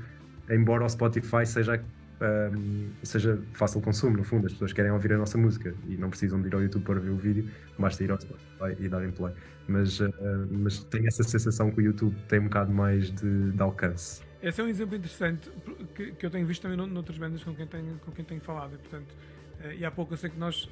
embora 0.48 0.84
o 0.84 0.88
Spotify 0.88 1.44
seja, 1.44 1.82
um, 2.20 2.90
seja 3.02 3.38
fácil 3.52 3.80
consumo, 3.80 4.16
no 4.16 4.24
fundo, 4.24 4.46
as 4.46 4.52
pessoas 4.52 4.72
querem 4.72 4.90
ouvir 4.90 5.12
a 5.12 5.18
nossa 5.18 5.36
música 5.36 5.74
e 5.88 5.96
não 5.96 6.08
precisam 6.08 6.40
de 6.40 6.48
ir 6.48 6.54
ao 6.54 6.62
YouTube 6.62 6.84
para 6.84 7.00
ver 7.00 7.10
o 7.10 7.16
vídeo, 7.16 7.48
basta 7.78 8.02
ir 8.02 8.10
ao 8.10 8.20
Spotify 8.20 8.76
e 8.78 8.88
darem 8.88 9.10
play 9.10 9.32
mas, 9.68 10.00
uh, 10.00 10.12
mas 10.50 10.84
tenho 10.84 11.06
essa 11.06 11.22
sensação 11.22 11.70
que 11.70 11.80
o 11.80 11.82
YouTube 11.82 12.16
tem 12.28 12.38
um 12.38 12.44
bocado 12.44 12.72
mais 12.72 13.10
de, 13.10 13.52
de 13.52 13.62
alcance. 13.62 14.22
Esse 14.42 14.60
é 14.60 14.64
um 14.64 14.68
exemplo 14.68 14.96
interessante 14.96 15.50
que, 15.94 16.12
que 16.12 16.26
eu 16.26 16.30
tenho 16.30 16.46
visto 16.46 16.62
também 16.62 16.76
noutras 16.76 17.18
bandas 17.18 17.42
com 17.42 17.54
quem 17.54 17.66
tenho, 17.66 17.98
com 18.04 18.12
quem 18.12 18.24
tenho 18.24 18.40
falado. 18.40 18.74
E, 18.74 18.78
portanto, 18.78 19.14
uh, 19.60 19.72
e 19.72 19.84
há 19.84 19.90
pouco 19.90 20.14
eu 20.14 20.16
sei 20.16 20.30
que 20.30 20.38
nós 20.38 20.68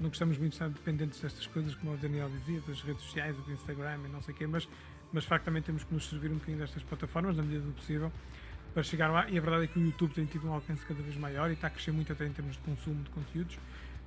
não 0.00 0.08
gostamos 0.08 0.38
muito 0.38 0.50
de 0.50 0.56
estar 0.56 0.68
dependentes 0.68 1.20
destas 1.20 1.46
coisas, 1.46 1.74
como 1.74 1.92
o 1.92 1.96
Daniel 1.96 2.30
dizia, 2.30 2.60
das 2.66 2.80
redes 2.82 3.02
sociais, 3.02 3.36
do 3.36 3.52
Instagram 3.52 3.98
e 4.06 4.08
não 4.08 4.22
sei 4.22 4.32
o 4.32 4.36
quê, 4.36 4.46
mas, 4.46 4.68
mas 5.12 5.24
de 5.24 5.28
facto 5.28 5.44
também 5.44 5.60
temos 5.60 5.84
que 5.84 5.92
nos 5.92 6.08
servir 6.08 6.30
um 6.30 6.34
bocadinho 6.34 6.58
destas 6.58 6.82
plataformas, 6.84 7.36
na 7.36 7.42
medida 7.42 7.62
do 7.62 7.72
possível, 7.72 8.12
para 8.72 8.82
chegar 8.82 9.08
lá. 9.08 9.28
E 9.28 9.38
a 9.38 9.40
verdade 9.40 9.64
é 9.64 9.66
que 9.66 9.78
o 9.78 9.82
YouTube 9.82 10.14
tem 10.14 10.24
tido 10.24 10.48
um 10.48 10.52
alcance 10.52 10.84
cada 10.86 11.02
vez 11.02 11.16
maior 11.16 11.50
e 11.50 11.54
está 11.54 11.66
a 11.66 11.70
crescer 11.70 11.92
muito 11.92 12.12
até 12.12 12.26
em 12.26 12.32
termos 12.32 12.56
de 12.56 12.62
consumo 12.62 13.02
de 13.02 13.10
conteúdos. 13.10 13.56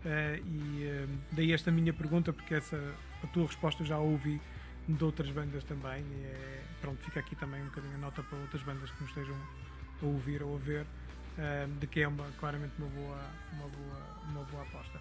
Uh, 0.03 0.43
e 0.45 0.85
uh, 0.85 1.09
daí 1.31 1.53
esta 1.53 1.71
minha 1.71 1.93
pergunta, 1.93 2.33
porque 2.33 2.55
essa 2.55 2.77
a 3.23 3.27
tua 3.27 3.45
resposta 3.45 3.83
eu 3.83 3.87
já 3.87 3.97
ouvi 3.99 4.41
de 4.87 5.03
outras 5.03 5.29
bandas 5.29 5.63
também. 5.63 6.03
E 6.03 6.25
é, 6.25 6.63
pronto, 6.81 6.97
fica 7.03 7.19
aqui 7.19 7.35
também 7.35 7.61
um 7.61 7.65
bocadinho 7.65 7.95
a 7.95 8.00
nota 8.00 8.24
para 8.24 8.37
outras 8.39 8.63
bandas 8.63 8.89
que 8.89 9.01
nos 9.01 9.09
estejam 9.09 9.35
a 10.01 10.05
ouvir 10.05 10.41
ou 10.41 10.55
a 10.55 10.59
ver, 10.59 10.85
uh, 10.85 11.79
de 11.79 11.87
que 11.87 12.01
é 12.01 12.07
uma, 12.07 12.25
claramente 12.39 12.74
uma 12.79 12.87
boa, 12.87 13.19
uma, 13.53 13.67
boa, 13.67 14.24
uma 14.29 14.43
boa 14.45 14.63
aposta. 14.63 15.00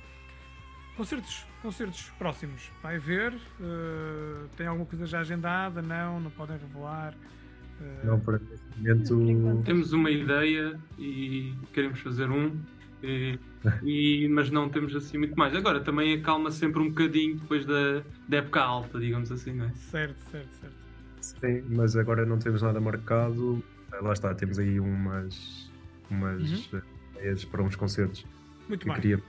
Concertos, 0.96 1.46
concertos 1.62 2.11
próximos, 2.18 2.70
vai 2.83 2.99
ver? 2.99 3.33
Tem 4.55 4.66
alguma 4.66 4.85
coisa 4.85 5.07
já 5.07 5.20
agendada? 5.20 5.81
Não, 5.81 6.20
não 6.20 6.31
podem 6.31 6.59
revelar? 6.59 7.14
Uh, 7.81 8.07
não, 8.07 8.21
para 8.21 8.40
momento. 8.79 9.62
Temos 9.64 9.93
uma 9.93 10.11
ideia 10.11 10.79
e 10.99 11.55
queremos 11.73 12.01
fazer 12.01 12.31
um 12.31 12.57
e, 13.03 13.38
e, 13.83 14.29
mas 14.29 14.51
não 14.51 14.69
temos 14.69 14.95
assim 14.95 15.19
muito 15.19 15.37
mais. 15.38 15.55
Agora 15.55 15.81
também 15.81 16.14
acalma 16.14 16.51
sempre 16.51 16.81
um 16.81 16.88
bocadinho 16.88 17.37
depois 17.37 17.64
da, 17.64 18.03
da 18.29 18.37
época 18.38 18.61
alta, 18.61 18.99
digamos 18.99 19.31
assim, 19.33 19.55
não 19.55 19.66
é? 19.66 19.71
Certo, 19.75 20.21
certo, 20.31 20.53
certo. 20.61 20.81
Sim, 21.21 21.62
mas 21.69 21.97
agora 21.97 22.25
não 22.25 22.38
temos 22.38 22.62
nada 22.62 22.81
marcado. 22.81 23.62
Lá 24.01 24.12
está, 24.12 24.35
temos 24.35 24.59
aí 24.59 24.79
umas, 24.79 25.71
umas 26.11 26.73
uhum. 26.73 26.83
ideias 27.16 27.45
para 27.45 27.62
uns 27.62 27.77
concertos. 27.77 28.25
Muito 28.69 28.83
que 28.83 28.87
bem. 28.87 29.01
Queria 29.01 29.23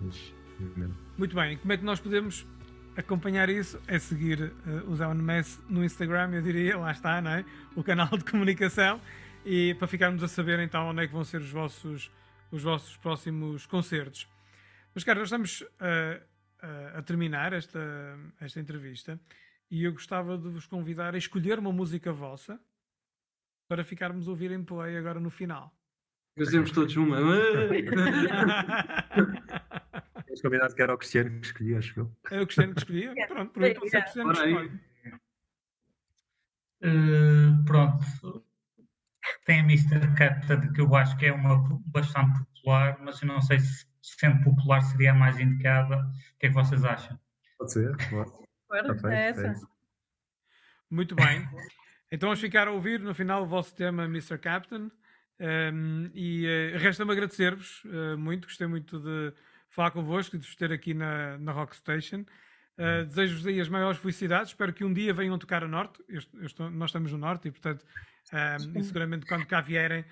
mas, 0.00 0.34
Muito 1.16 1.34
bem, 1.34 1.56
como 1.58 1.72
é 1.72 1.76
que 1.76 1.84
nós 1.84 2.00
podemos 2.00 2.46
acompanhar 2.96 3.48
isso? 3.48 3.80
É 3.86 3.98
seguir 3.98 4.42
uh, 4.42 4.90
o 4.90 4.96
Zé 4.96 5.06
Mess 5.14 5.60
no 5.68 5.84
Instagram, 5.84 6.30
eu 6.32 6.42
diria, 6.42 6.78
lá 6.78 6.90
está, 6.90 7.20
não 7.20 7.30
é? 7.30 7.44
O 7.74 7.82
canal 7.82 8.08
de 8.08 8.24
comunicação. 8.24 9.00
E 9.44 9.74
para 9.74 9.88
ficarmos 9.88 10.22
a 10.22 10.28
saber 10.28 10.58
então 10.60 10.88
onde 10.88 11.04
é 11.04 11.06
que 11.06 11.12
vão 11.12 11.24
ser 11.24 11.40
os 11.40 11.50
vossos 11.50 12.10
os 12.50 12.62
vossos 12.62 12.96
próximos 12.96 13.66
concertos. 13.66 14.28
Mas, 14.94 15.04
cara, 15.04 15.20
nós 15.20 15.28
estamos 15.28 15.64
a, 15.78 16.20
a, 16.66 16.98
a 16.98 17.02
terminar 17.02 17.52
esta, 17.52 17.80
esta 18.40 18.60
entrevista 18.60 19.20
e 19.70 19.84
eu 19.84 19.92
gostava 19.92 20.36
de 20.36 20.48
vos 20.48 20.66
convidar 20.66 21.14
a 21.14 21.18
escolher 21.18 21.58
uma 21.58 21.72
música 21.72 22.12
vossa 22.12 22.60
para 23.68 23.84
ficarmos 23.84 24.26
a 24.26 24.30
ouvir 24.30 24.50
em 24.50 24.64
play 24.64 24.96
agora 24.96 25.20
no 25.20 25.30
final. 25.30 25.72
Fazemos 26.36 26.72
todos 26.72 26.96
uma. 26.96 27.18
Temos 30.30 30.42
combinado 30.42 30.74
que 30.76 30.82
era 30.82 30.94
o 30.94 30.98
Cristiano 30.98 31.40
que 31.40 31.46
escolhia, 31.46 31.78
acho 31.78 31.98
eu. 31.98 32.16
É 32.30 32.40
o 32.40 32.46
Cristiano 32.46 32.72
que 32.72 32.78
escolhia? 32.78 33.12
Pronto, 33.26 33.52
por 33.52 33.64
então 33.64 33.88
se 33.88 33.96
é 33.96 33.98
o 33.98 34.02
Cristiano 34.02 34.32
que 34.32 34.38
escolhe. 34.38 34.80
Uh, 36.82 37.64
pronto, 37.66 38.44
tem 39.44 39.60
a 39.60 39.64
Mr. 39.64 40.14
Captain, 40.16 40.72
que 40.72 40.80
eu 40.80 40.94
acho 40.94 41.16
que 41.18 41.26
é 41.26 41.32
uma 41.32 41.58
bastante 41.86 42.38
popular, 42.44 42.96
mas 43.00 43.20
eu 43.20 43.28
não 43.28 43.42
sei 43.42 43.58
se 43.58 43.84
sendo 44.00 44.42
popular 44.44 44.80
seria 44.82 45.10
a 45.10 45.14
mais 45.14 45.38
indicada. 45.38 45.96
O 45.96 46.38
que 46.38 46.46
é 46.46 46.48
que 46.48 46.54
vocês 46.54 46.84
acham? 46.84 47.18
Pode 47.58 47.72
ser, 47.72 47.96
pode. 48.08 49.12
é 49.12 49.28
essa. 49.30 49.68
Muito 50.88 51.16
bem. 51.16 51.46
Então 52.10 52.28
vamos 52.28 52.40
ficar 52.40 52.68
a 52.68 52.70
ouvir 52.70 53.00
no 53.00 53.14
final 53.14 53.42
o 53.42 53.46
vosso 53.46 53.74
tema 53.74 54.04
Mr. 54.04 54.38
Captain. 54.38 54.92
Um, 55.40 56.10
e 56.14 56.46
uh, 56.46 56.78
resta-me 56.78 57.12
agradecer-vos 57.12 57.82
uh, 57.84 58.16
muito, 58.16 58.46
gostei 58.46 58.66
muito 58.66 59.00
de 59.00 59.34
falar 59.70 59.90
convosco 59.92 60.36
e 60.36 60.38
de 60.38 60.46
vos 60.46 60.56
ter 60.56 60.72
aqui 60.72 60.92
na, 60.92 61.38
na 61.38 61.52
Rock 61.52 61.74
Station. 61.76 62.24
Uh, 62.78 63.04
Desejo-vos 63.06 63.46
aí 63.46 63.60
as 63.60 63.68
maiores 63.68 63.98
felicidades. 63.98 64.50
Espero 64.50 64.72
que 64.72 64.84
um 64.84 64.92
dia 64.92 65.14
venham 65.14 65.38
tocar 65.38 65.62
a 65.64 65.68
Norte. 65.68 66.02
Eu, 66.08 66.20
eu 66.34 66.46
estou, 66.46 66.70
nós 66.70 66.90
estamos 66.90 67.12
no 67.12 67.18
Norte 67.18 67.48
e, 67.48 67.50
portanto, 67.50 67.84
um, 68.32 68.78
e 68.78 68.84
seguramente 68.84 69.26
quando 69.26 69.46
cá 69.46 69.60
vierem, 69.60 70.04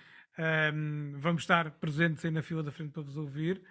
um, 0.74 1.14
vamos 1.18 1.42
estar 1.42 1.70
presentes 1.72 2.24
aí 2.24 2.30
na 2.30 2.42
fila 2.42 2.62
da 2.62 2.70
frente 2.70 2.92
para 2.92 3.02
vos 3.02 3.16
ouvir. 3.16 3.62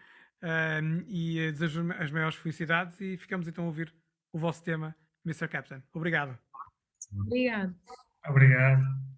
Um, 0.41 1.03
e 1.07 1.39
eh, 1.39 1.51
desejo 1.51 1.91
as 1.93 2.11
maiores 2.11 2.35
felicidades 2.35 3.01
e 3.01 3.17
ficamos 3.17 3.47
então 3.47 3.63
a 3.63 3.67
ouvir 3.67 3.91
o 4.31 4.37
vosso 4.37 4.63
tema, 4.63 4.95
Mr. 5.25 5.47
Captain. 5.47 5.81
Obrigado. 5.93 6.37
Obrigado. 7.25 7.75
Obrigado. 8.27 9.16